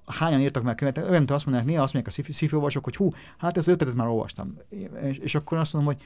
[0.06, 3.10] hányan írtak meg könyvet, olyan, azt mondják, néha azt mondják a szifi olvasók, hogy hú,
[3.36, 4.56] hát ez az ötletet már olvastam.
[5.02, 6.02] És, és akkor azt mondom, hogy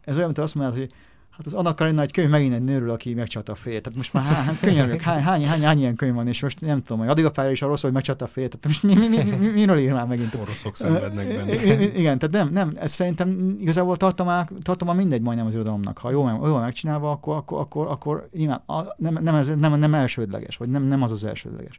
[0.00, 0.92] ez olyan, mint azt mondják, hogy
[1.38, 3.82] Hát az Anna Karina egy könyv megint egy nőről, aki megcsalta a férjét.
[3.82, 6.82] Tehát most már hány, könyörgök, hány, hány, hány, hány, ilyen könyv van, és most nem
[6.82, 8.58] tudom, hogy addig a pálya is arról szól, hogy megcsalta a férjét.
[8.58, 10.34] Tehát most mi, mi, mi, mi, miről ír már megint?
[10.34, 11.52] Oroszok szenvednek benne.
[11.80, 15.98] Igen, tehát nem, nem, ez szerintem igazából tartomá, tartomá mindegy majdnem az irodalomnak.
[15.98, 19.94] Ha jól, jól megcsinálva, akkor, akkor, akkor, akkor imád, a, nem, nem, ez, nem, nem
[19.94, 21.76] elsődleges, vagy nem, nem az az elsődleges.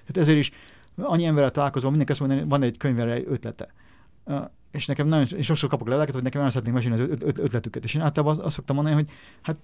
[0.00, 0.50] Tehát ezért is
[0.96, 3.68] annyi emberrel találkozom, mindenki azt mondja, van egy könyvre ötlete
[4.70, 7.84] és nekem nagyon, és sokszor kapok leveleket, hogy nekem nagyon szeretnék mesélni az öt, ötletüket.
[7.84, 9.10] És én általában azt, azt szoktam mondani, hogy
[9.42, 9.56] hát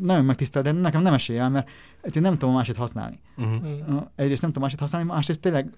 [0.00, 1.68] nagyon megtisztel, de nekem nem esélye el, mert
[2.14, 3.18] én nem tudom másét használni.
[3.36, 4.06] Uh-huh.
[4.16, 5.70] Egyrészt nem tudom másét használni, másrészt tényleg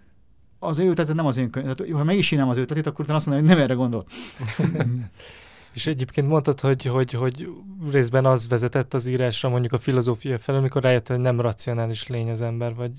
[0.59, 1.75] az ő ötletet nem az én könyv.
[1.75, 4.05] Tehát, ha mégis írnám az ötletét, akkor azt mondom, hogy nem erre gondol.
[5.73, 7.49] És egyébként mondtad, hogy, hogy, hogy
[7.91, 12.31] részben az vezetett az írásra mondjuk a filozófia felől, amikor rájött, hogy nem racionális lény
[12.31, 12.93] az ember, vagy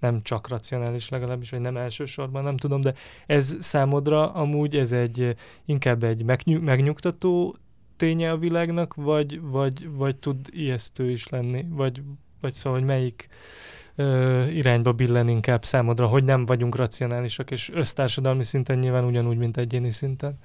[0.00, 2.94] nem csak racionális legalábbis, vagy nem elsősorban, nem tudom, de
[3.26, 7.56] ez számodra amúgy ez egy inkább egy megny- megnyugtató
[7.96, 12.02] ténye a világnak, vagy, vagy, vagy tud ijesztő is lenni, vagy,
[12.40, 13.28] vagy szóval, hogy melyik
[14.52, 19.90] irányba billen inkább számodra, hogy nem vagyunk racionálisak, és össztársadalmi szinten nyilván ugyanúgy, mint egyéni
[19.90, 20.38] szinten.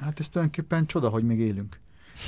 [0.00, 1.80] Hát ez tulajdonképpen csoda, hogy még élünk.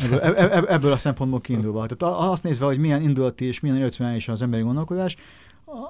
[0.02, 1.86] Ebből, ebből, ebből a szempontból kiindulva.
[1.86, 5.16] Tehát azt nézve, hogy milyen indulati és milyen racionális az emberi gondolkodás,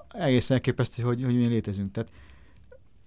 [0.08, 1.92] egész elképesztő, hogy, hogy mi létezünk.
[1.92, 2.12] Tehát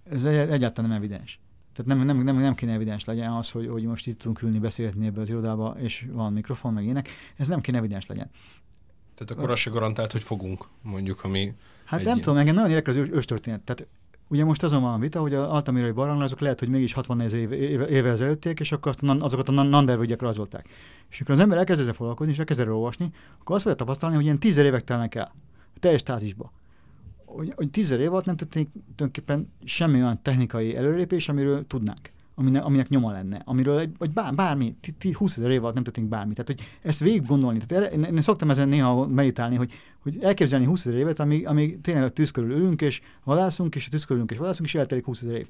[0.03, 1.39] ez egyáltalán nem evidens.
[1.75, 4.59] Tehát nem, nem, nem, nem kéne evidens legyen az, hogy, hogy most itt tudunk ülni,
[4.59, 7.09] beszélgetni ebbe az irodába, és van mikrofon, meg ének.
[7.37, 8.29] Ez nem kéne evidens legyen.
[9.15, 11.53] Tehát akkor az se garantált, hogy fogunk, mondjuk, ami...
[11.85, 12.19] Hát nem ilyen...
[12.19, 13.61] tudom, engem nagyon érdekel az őstörténet.
[13.61, 13.87] Tehát
[14.33, 17.33] Ugye most azon van a vita, hogy az altamirai barlangra azok lehet, hogy mégis 64
[17.33, 20.67] éve, éve, éve ezelőttiek, és akkor azt, azokat a Nandervölgyek rajzolták.
[21.09, 24.15] És amikor az ember elkezd ezzel foglalkozni, és elkezd erről olvasni, akkor azt fogja tapasztalni,
[24.15, 25.31] hogy ilyen tízer évek telnek el,
[25.75, 26.51] a teljes tázisba.
[27.25, 32.65] Hogy, hogy tízer év alatt nem történik tulajdonképpen semmi olyan technikai előrépés, amiről tudnánk aminek,
[32.65, 34.75] aminek nyoma lenne, amiről, vagy bár, bármi,
[35.13, 36.33] 20 ezer év alatt nem történik bármi.
[36.33, 37.59] Tehát, hogy ezt végig gondolni.
[37.67, 41.81] Tehát én, én, szoktam ezen néha meditálni, hogy, hogy elképzelni 20 ezer évet, amíg, amíg
[41.81, 44.75] tényleg a tűz körül ülünk, és vadászunk, és a tűz körül ülünk, és vadászunk, és
[44.75, 45.47] eltelik 20 ezer év.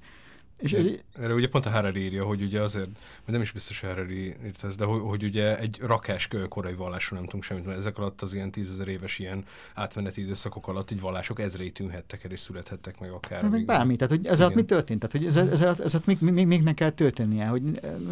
[0.63, 2.89] És ez, erre ugye pont a Harari írja, hogy ugye azért,
[3.25, 7.19] vagy nem is biztos Harari írt ez, de hogy, hogy ugye egy rakás korai vallásról
[7.19, 9.43] nem tudunk semmit, mert ezek alatt az ilyen tízezer éves ilyen
[9.73, 13.49] átmeneti időszakok alatt így vallások ezrei tűnhettek el és születhettek meg akár.
[13.49, 14.99] Meg bármi, tehát hogy ezzel mi történt?
[14.99, 17.61] Tehát, hogy ezzel, ezzel még, még, még, ne kell történnie, hogy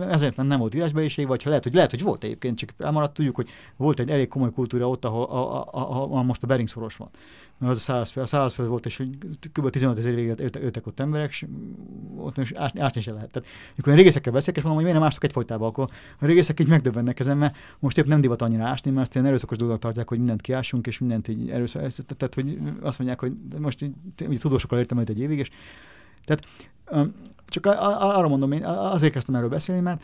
[0.10, 3.36] ezért nem volt írásbeliség, vagy ha lehet, hogy lehet, hogy volt egyébként, csak elmaradt, tudjuk,
[3.36, 6.68] hogy volt egy elég komoly kultúra ott, ahol, a, a, a, a, most a Bering
[6.68, 7.10] szoros van.
[7.60, 9.18] Mert az a szárazföld, a szárazföld volt, és hogy
[9.52, 9.70] kb.
[9.70, 11.46] 15 ezer évig éltek ott emberek, és
[12.18, 13.32] ott most ásni se lehet.
[13.32, 15.88] Tehát, amikor én régészekkel beszélek, és mondom, hogy miért nem ástok egyfolytában, akkor
[16.20, 19.28] a régészek így megdöbbennek ezen, mert most épp nem divat annyira ásni, mert azt ilyen
[19.28, 21.82] erőszakos dolgot tartják, hogy mindent kiásunk, és mindent így erőszak,
[22.18, 25.50] tehát hogy azt mondják, hogy most így, tudósokkal értem egy évig, és
[26.26, 26.46] Tehát
[27.48, 27.66] csak
[28.00, 30.04] arra mondom, én azért kezdtem erről beszélni, mert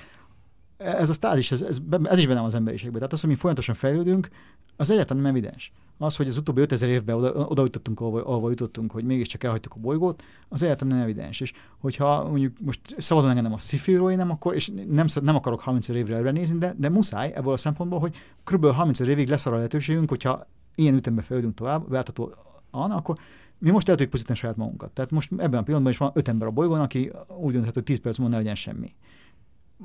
[0.77, 2.97] ez a stázis, ez, ez, ez is benne van az emberiségben.
[2.97, 4.29] Tehát az, hogy mi folyamatosan fejlődünk,
[4.75, 5.71] az egyáltalán nem evidens.
[5.97, 9.73] Az, hogy az utóbbi 5000 évben oda, oda jutottunk, ahova, ahova jutottunk, hogy mégiscsak elhagytuk
[9.73, 11.39] a bolygót, az egyáltalán nem evidens.
[11.39, 15.87] És hogyha mondjuk most szabadon engedem a sci nem akkor, és nem, nem akarok 30
[15.87, 18.65] évre előre nézni, de, de muszáj ebből a szempontból, hogy kb.
[18.65, 22.33] 30 évig lesz arra lehetőségünk, hogyha ilyen ütembe fejlődünk tovább, váltató
[22.71, 23.17] akkor
[23.59, 24.91] mi most lehet, hogy pusztítani saját magunkat.
[24.91, 27.83] Tehát most ebben a pillanatban is van öt ember a bolygón, aki úgy dönthet, hogy
[27.83, 28.95] 10 perc múlva ne legyen semmi.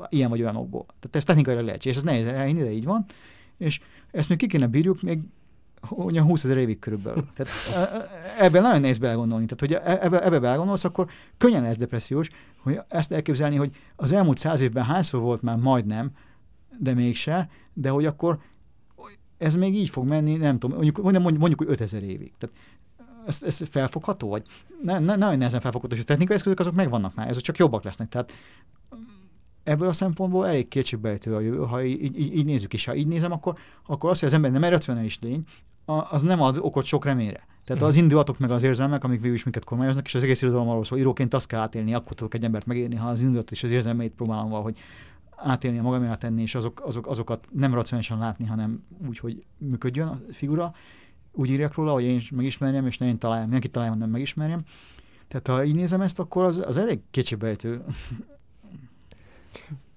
[0.09, 0.85] Ilyen vagy olyan okból.
[0.85, 3.05] Tehát ez technikai lehetséges, ez nehéz elhinni, de így van.
[3.59, 3.81] És
[4.11, 5.21] ezt még ki kéne bírjuk még
[5.91, 7.29] olyan 20 ezer évig körülbelül.
[7.35, 7.53] Tehát
[8.39, 9.47] ebben nagyon nehéz belegondolni.
[9.47, 11.07] Tehát, hogy e, ebbe, ebbe belegondolsz, akkor
[11.39, 12.29] könnyen lesz depressziós,
[12.59, 16.11] hogy ezt elképzelni, hogy az elmúlt száz évben hányszor volt már majdnem,
[16.79, 18.39] de mégse, de hogy akkor
[19.39, 22.33] ez még így fog menni, nem tudom, mondjuk, mondjuk, mondjuk hogy 5000 évig.
[22.39, 22.57] Tehát
[23.27, 24.29] ez, ez felfogható?
[24.29, 24.43] Vagy
[24.83, 27.85] ne, ne, nagyon nehezen felfogható, és a technikai eszközök azok megvannak már, ezek csak jobbak
[27.85, 28.09] lesznek.
[28.09, 28.33] Tehát
[29.65, 33.07] ebből a szempontból elég kétségbejtő a jövő, ha így, így, így nézzük, és ha így
[33.07, 33.55] nézem, akkor,
[33.87, 35.45] akkor az, hogy az ember nem racionális lény,
[35.85, 37.47] az nem ad okot sok reményre.
[37.65, 37.87] Tehát mm.
[37.87, 40.85] az indulatok meg az érzelmek, amik végül is minket kormányoznak, és az egész irodalom arról
[40.85, 43.71] szól, íróként azt kell átélni, akkor tudok egy embert megérni, ha az indulat és az
[43.71, 44.79] érzelmeit próbálom valahogy
[45.37, 50.09] átélni, a magaméra tenni, és azok, azok, azokat nem racionálisan látni, hanem úgy, hogy működjön
[50.09, 50.75] a figura
[51.33, 54.63] úgy írjak róla, hogy én is megismerjem, és ne én találjam, mindenki találjam, nem megismerjem.
[55.29, 57.85] Tehát ha így nézem ezt, akkor az, az elég kétségbejtő.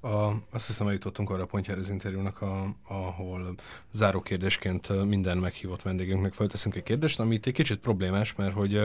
[0.06, 3.56] A, azt hiszem, eljutottunk arra a pontjára az interjúnak, a, ahol
[3.92, 8.78] záró kérdésként minden meghívott vendégünknek felteszünk egy kérdést, ami itt egy kicsit problémás, mert hogy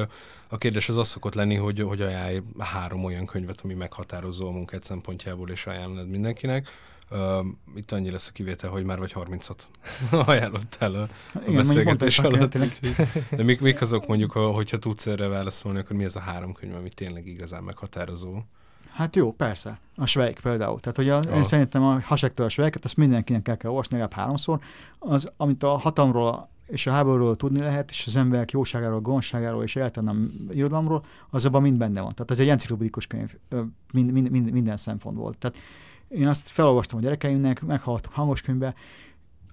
[0.48, 4.50] a kérdés az az szokott lenni, hogy, hogy ajánlj három olyan könyvet, ami meghatározó a
[4.50, 6.68] munkát szempontjából, és ajánlod mindenkinek.
[7.10, 7.46] Uh,
[7.76, 9.58] itt annyi lesz a kivétel, hogy már vagy 30-at
[10.26, 11.02] ajánlottál a,
[11.34, 12.56] a Igen, beszélgetés alatt.
[13.30, 16.74] De mik, mik azok mondjuk, hogyha tudsz erre válaszolni, akkor mi ez a három könyv,
[16.74, 18.38] ami tényleg igazán meghatározó?
[18.92, 19.78] Hát jó, persze.
[19.96, 20.80] A Svejk például.
[20.80, 24.18] Tehát, hogy a, én szerintem a Hasektől a Svejket, azt mindenkinek kell, kell olvasni legalább
[24.18, 24.60] háromszor.
[24.98, 29.76] Az, amit a hatalomról és a háborúról tudni lehet, és az emberek jóságáról, gonoszságáról és
[29.76, 32.10] eltenem irodalomról, az abban mind benne van.
[32.10, 33.36] Tehát ez egy enciklopédikus könyv
[33.92, 35.34] mind, mind, mind, minden szempontból.
[35.34, 35.58] Tehát
[36.08, 38.74] én azt felolvastam a gyerekeimnek, meghallgattuk hangos könyvbe,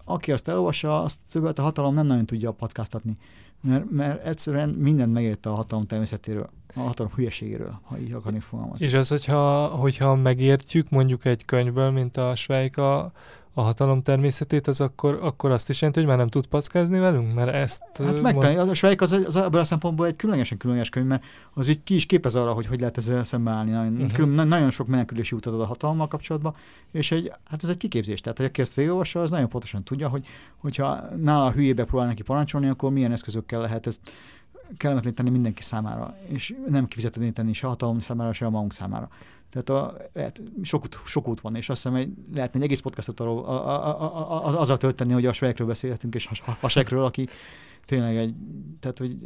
[0.04, 3.14] aki azt elolvassa, azt többet a hatalom nem nagyon tudja packáztatni,
[3.62, 8.86] mert, mert egyszerűen mindent megérte a hatalom természetéről, a hatalom hülyeségéről, ha így akarnék fogalmazni.
[8.86, 13.12] És az, hogyha, hogyha megértjük mondjuk egy könyvből, mint a Svejka,
[13.58, 17.34] a hatalom természetét, az akkor, akkor azt is jelenti, hogy már nem tud packázni velünk?
[17.34, 17.84] Mert ezt...
[17.94, 18.70] Hát megtanulni, mond...
[18.70, 21.96] a Svejk az, az, ebből a szempontból egy különlegesen különleges könyv, mert az így ki
[21.96, 23.72] is képez arra, hogy hogy lehet ezzel szembeállni.
[23.72, 24.12] Nagyon, uh-huh.
[24.12, 26.56] külön, nagyon sok menekülési utat ad a hatalommal kapcsolatban,
[26.92, 28.22] és egy, hát ez egy kiképzés.
[28.22, 30.28] Tehát, hogy aki ezt végigolvassa, az nagyon pontosan tudja, hogy
[30.62, 34.00] hogyha nála a hülyébe próbál neki parancsolni, akkor milyen eszközökkel lehet ezt
[34.78, 38.74] kellemetlen tenni mindenki számára, és nem kifizetődni tenni se a hatalom számára, se a magunk
[38.74, 39.10] számára.
[39.50, 42.80] Tehát a, lehet, sok, út, sok út van, és azt hiszem, hogy lehetne egy egész
[42.80, 47.04] podcastot arról, a, a, a, a, azzal tölteni, hogy a svejekről beszélhetünk, és a hasekről,
[47.04, 47.28] aki
[47.86, 48.34] tényleg egy,
[48.80, 49.18] tehát, hogy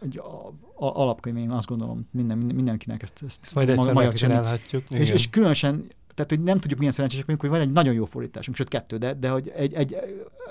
[0.00, 0.46] egy a,
[0.86, 4.88] a, alapkönyv, én azt gondolom, minden, mindenkinek ezt, ezt, ezt majd egyszer megcsinálhatjuk.
[4.90, 8.04] És, és különösen tehát, hogy nem tudjuk, milyen szerencsések vagyunk, hogy van egy nagyon jó
[8.04, 9.92] fordításunk, sőt kettő, de, de hogy egy, egy,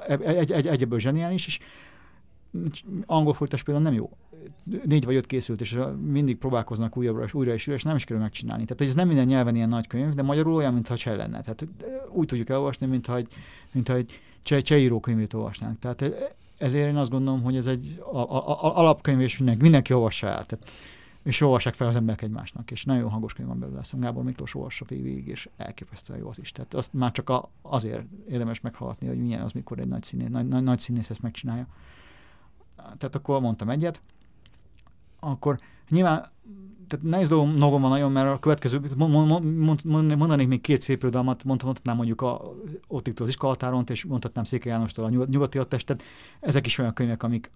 [0.07, 1.59] egy, egy, egy, egy ebből zseniális, és
[3.05, 4.09] angol fordítás például nem jó.
[4.83, 8.03] Négy vagy öt készült, és mindig próbálkoznak újabbra és újra és újra, és nem is
[8.03, 8.63] kerül megcsinálni.
[8.63, 11.41] Tehát, hogy ez nem minden nyelven ilyen nagy könyv, de magyarul olyan, mintha se lenne.
[11.41, 11.67] Tehát
[12.09, 13.27] úgy tudjuk elolvasni, mintha egy,
[13.71, 15.79] mintha egy cseh, cseh könyvét olvasnánk.
[15.79, 16.03] Tehát
[16.57, 20.27] ezért én azt gondolom, hogy ez egy a, a, a, alapkönyv, és mindenki, mindenki olvassa
[20.27, 20.45] el.
[20.45, 20.69] Tehát,
[21.23, 24.55] és olvassák fel az emberek egymásnak, és nagyon hangos könyv van belőle, azt Gábor Miklós
[24.55, 26.51] olvassa végig, és elképesztően jó az is.
[26.51, 30.27] Tehát azt már csak a, azért érdemes meghallgatni, hogy milyen az, mikor egy nagy, színész,
[30.29, 31.67] nagy, nagy, nagy színész ezt megcsinálja
[32.78, 33.99] tehát akkor mondtam egyet,
[35.19, 35.59] akkor
[35.89, 36.32] nyilván
[36.88, 38.82] tehát nehéz dolgom van nagyon, mert a következő,
[40.17, 42.53] mondanék még két szép irodalmat, mondhatnám mondjuk a
[42.88, 46.03] Ottiktól az iskolatáron, és mondhatnám Székely Jánostól a nyugati testet.
[46.39, 47.51] Ezek is olyan könyvek, amik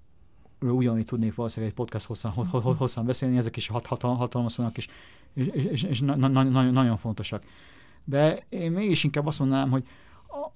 [0.60, 2.32] ugyanígy tudnék valószínűleg egy podcast hosszan,
[2.78, 4.88] hosszan beszélni, ezek is hat, hat, hatalmas és,
[5.34, 7.44] és, és, és na, na, na, nagyon fontosak.
[8.04, 9.88] De én mégis inkább azt mondanám, hogy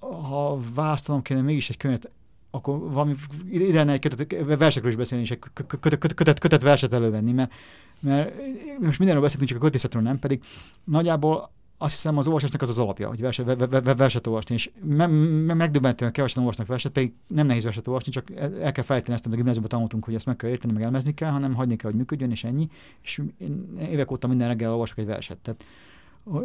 [0.00, 2.10] ha választanom kéne mégis egy könyvet,
[2.56, 3.14] akkor valami
[3.50, 7.52] ide egy kötet, versekről is beszélni, és egy kötet, kötet, kötet, kötet verset elővenni, mert,
[8.00, 8.32] mert
[8.80, 10.42] most mindenről beszéltünk, csak a költészetről nem, pedig
[10.84, 14.70] nagyjából azt hiszem az olvasásnak az az alapja, hogy verset, ve, ve, verset olvasni, és
[14.82, 18.30] me, me, megdöbbentően kevesen olvasnak verset, pedig nem nehéz verset olvasni, csak
[18.60, 21.14] el kell felejteni ezt, amit a gimnáziumban tanultunk, hogy ezt meg kell érteni, meg elmezni
[21.14, 22.68] kell, hanem hagyni kell, hogy működjön, és ennyi.
[23.02, 25.38] És én évek óta minden reggel olvasok egy verset.
[25.38, 25.64] Tehát,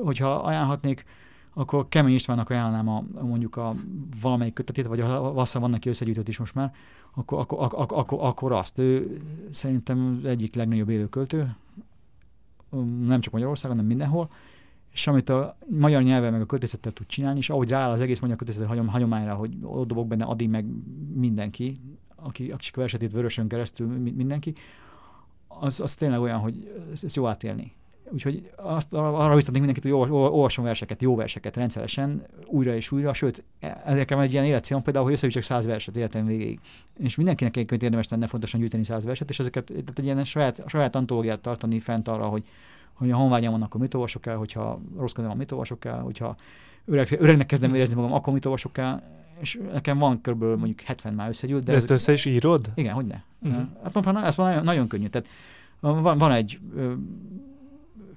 [0.04, 1.06] hogyha ajánlhatnék,
[1.54, 3.76] akkor Kemény Istvánnak ajánlnám a, a mondjuk a
[4.22, 6.74] valamelyik kötetét, vagy ha van neki összegyűjtött is most már,
[7.14, 8.80] akkor, akkor, akkor, akkor, akkor azt.
[8.80, 11.56] Ő szerintem az egyik legnagyobb élő költő,
[13.06, 14.30] nem csak Magyarországon, hanem mindenhol,
[14.92, 18.20] és amit a magyar nyelven meg a költészettel tud csinálni, és ahogy rááll az egész
[18.20, 20.66] magyar költészet hagyom, hagyományra, hogy ott dobok benne Adi meg
[21.14, 21.80] mindenki,
[22.16, 24.54] aki, aki versetét vörösön keresztül mindenki,
[25.48, 27.74] az, az tényleg olyan, hogy ez jó átélni.
[28.14, 33.44] Úgyhogy azt, arra biztatnék mindenkit, hogy olvasson verseket, jó verseket rendszeresen, újra és újra, sőt,
[33.86, 36.60] ezért egy ilyen életcélom például, hogy összegyűjtsek száz verset életem végéig.
[37.00, 40.64] És mindenkinek egyébként érdemes lenne fontosan gyűjteni száz verset, és ezeket tehát egy ilyen saját,
[40.68, 42.44] saját antológiát tartani fent arra, hogy,
[42.94, 46.36] hogy a honvágyam van, akkor mit olvasok el, hogyha rossz van, mit olvasok el, hogyha
[46.86, 49.04] öreg, öregnek kezdem érezni magam, akkor mit olvasok el,
[49.40, 50.44] és nekem van kb.
[50.44, 51.64] mondjuk 70 már összegyűlt.
[51.64, 52.72] De, de ezt össze is írod?
[52.76, 53.22] Igen, hogy ne.
[53.40, 53.68] Uh-huh.
[53.84, 55.08] Hát ez nagyon, nagyon könnyű.
[55.08, 55.28] Tehát
[55.80, 56.60] van, van egy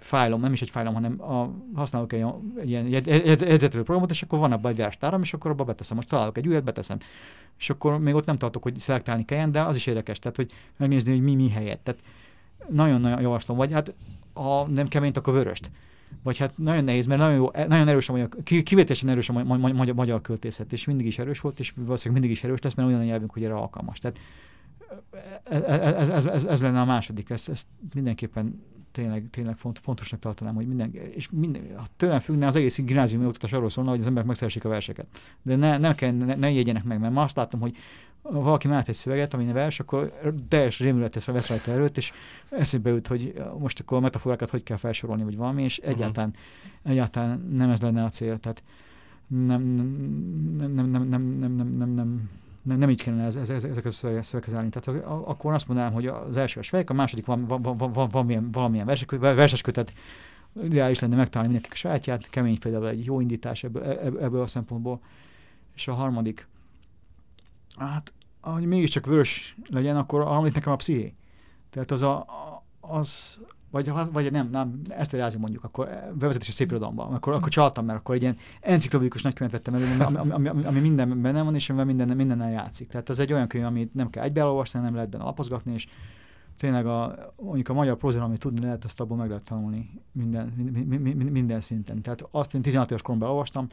[0.04, 2.24] fájlom, nem is egy fájlom, hanem a, használok egy,
[2.56, 5.96] egy ilyen jegyzetelő programot, és akkor van abban egy verstáram, és akkor abba beteszem.
[5.96, 6.98] Most találok egy újat, beteszem.
[7.58, 10.52] És akkor még ott nem tartok, hogy szelektálni kelljen, de az is érdekes, tehát hogy
[10.76, 11.84] megnézni, hogy mi mi helyett.
[11.84, 12.00] Tehát
[12.68, 13.94] nagyon-nagyon javaslom, vagy hát
[14.34, 15.70] ha nem keményt, akkor vöröst.
[16.22, 19.94] Vagy hát nagyon nehéz, mert nagyon, jó, nagyon erős a magyar, kivételesen erős a magyar,
[19.94, 23.00] magyar költészet, és mindig is erős volt, és valószínűleg mindig is erős lesz, mert olyan
[23.00, 23.98] a nyelvünk, hogy erre alkalmas.
[23.98, 24.18] Tehát
[25.44, 28.62] ez, ez, ez, ez, ez lenne a második, ezt, ezt mindenképpen
[28.94, 33.26] tényleg, tényleg font, fontosnak tartanám, hogy minden, és minden, ha tőlem függne, az egész gimnáziumi
[33.26, 35.06] oktatás arról szólna, hogy az emberek megszeressék a verseket.
[35.42, 37.76] De ne, ne, kell, ne, ne jegyenek meg, mert ma azt látom, hogy
[38.22, 40.12] valaki mellett egy szöveget, ami vers, akkor
[40.48, 42.12] teljes rémületet vesz rajta előtt, és
[42.50, 46.92] eszébe jut, hogy most akkor a metaforákat hogy kell felsorolni, vagy valami, és egyáltalán, uh-huh.
[46.92, 48.38] egyáltalán nem ez lenne a cél.
[48.38, 48.62] Tehát
[49.26, 49.62] nem,
[50.56, 52.30] nem, nem, nem, nem, nem, nem, nem, nem
[52.64, 54.68] nem, nem így kellene ez, ez, ez, ezeket a szövegekhez állni.
[54.68, 58.08] Tehát akkor azt mondanám, hogy az első a svejk, a második van, van, van, van,
[58.08, 58.86] valamilyen, valamilyen
[59.18, 59.92] verses kötet,
[60.62, 63.82] ideális lenne megtalálni mindenki a sajátját, kemény például egy jó indítás ebből,
[64.20, 65.00] ebből a szempontból.
[65.74, 66.48] És a harmadik,
[67.76, 71.12] hát, hogy mégiscsak vörös legyen, akkor a harmadik nekem a psziché.
[71.70, 72.26] Tehát az a,
[72.80, 73.40] az,
[73.74, 77.84] vagy, vagy nem, nem, ezt rázi mondjuk, akkor bevezetés a szép irodalomba, akkor, akkor csaltam,
[77.84, 81.54] mert akkor egy ilyen enciklopédikus nagykönyvet vettem elő, ami, ami, ami, ami minden benne van,
[81.54, 82.88] és amivel minden, mindennel játszik.
[82.88, 85.86] Tehát ez egy olyan könyv, amit nem kell egybe elolvasni, nem lehet benne lapozgatni, és
[86.56, 90.52] tényleg a, mondjuk a magyar prózán, amit tudni lehet, azt abból meg lehet tanulni minden,
[90.56, 92.02] minden, minden, minden szinten.
[92.02, 93.68] Tehát azt én 16 éves koromban olvastam,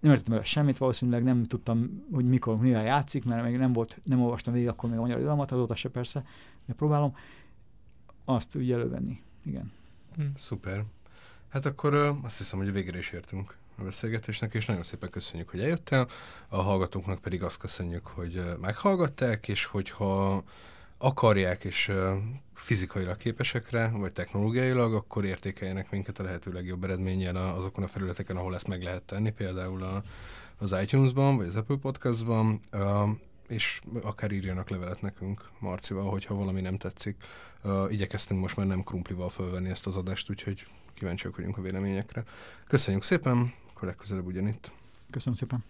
[0.00, 4.00] nem értettem el semmit, valószínűleg nem tudtam, hogy mikor, mivel játszik, mert még nem volt,
[4.04, 6.22] nem olvastam végig akkor még a magyar irodalmat, azóta se persze,
[6.66, 7.14] de próbálom
[8.28, 9.22] azt úgy elővenni.
[9.44, 9.72] Igen.
[10.16, 10.22] Hm.
[10.36, 10.84] Szuper.
[11.48, 15.48] Hát akkor azt hiszem, hogy a végére is értünk a beszélgetésnek, és nagyon szépen köszönjük,
[15.48, 16.08] hogy eljöttél.
[16.48, 20.44] A hallgatóknak pedig azt köszönjük, hogy meghallgatták, és hogyha
[20.98, 21.92] akarják, és
[22.54, 28.54] fizikailag képesekre, vagy technológiailag, akkor értékeljenek minket a lehető legjobb eredménnyel azokon a felületeken, ahol
[28.54, 30.02] ezt meg lehet tenni, például a,
[30.58, 32.60] az iTunes-ban, vagy az Apple Podcast-ban.
[33.48, 37.16] És akár írjanak levelet nekünk Marcival, hogyha valami nem tetszik.
[37.66, 42.24] Uh, igyekeztünk most már nem krumplival fölvenni ezt az adást, úgyhogy kíváncsiak vagyunk a véleményekre.
[42.66, 44.72] Köszönjük szépen, akkor legközelebb ugyanitt.
[45.10, 45.64] Köszönöm szépen.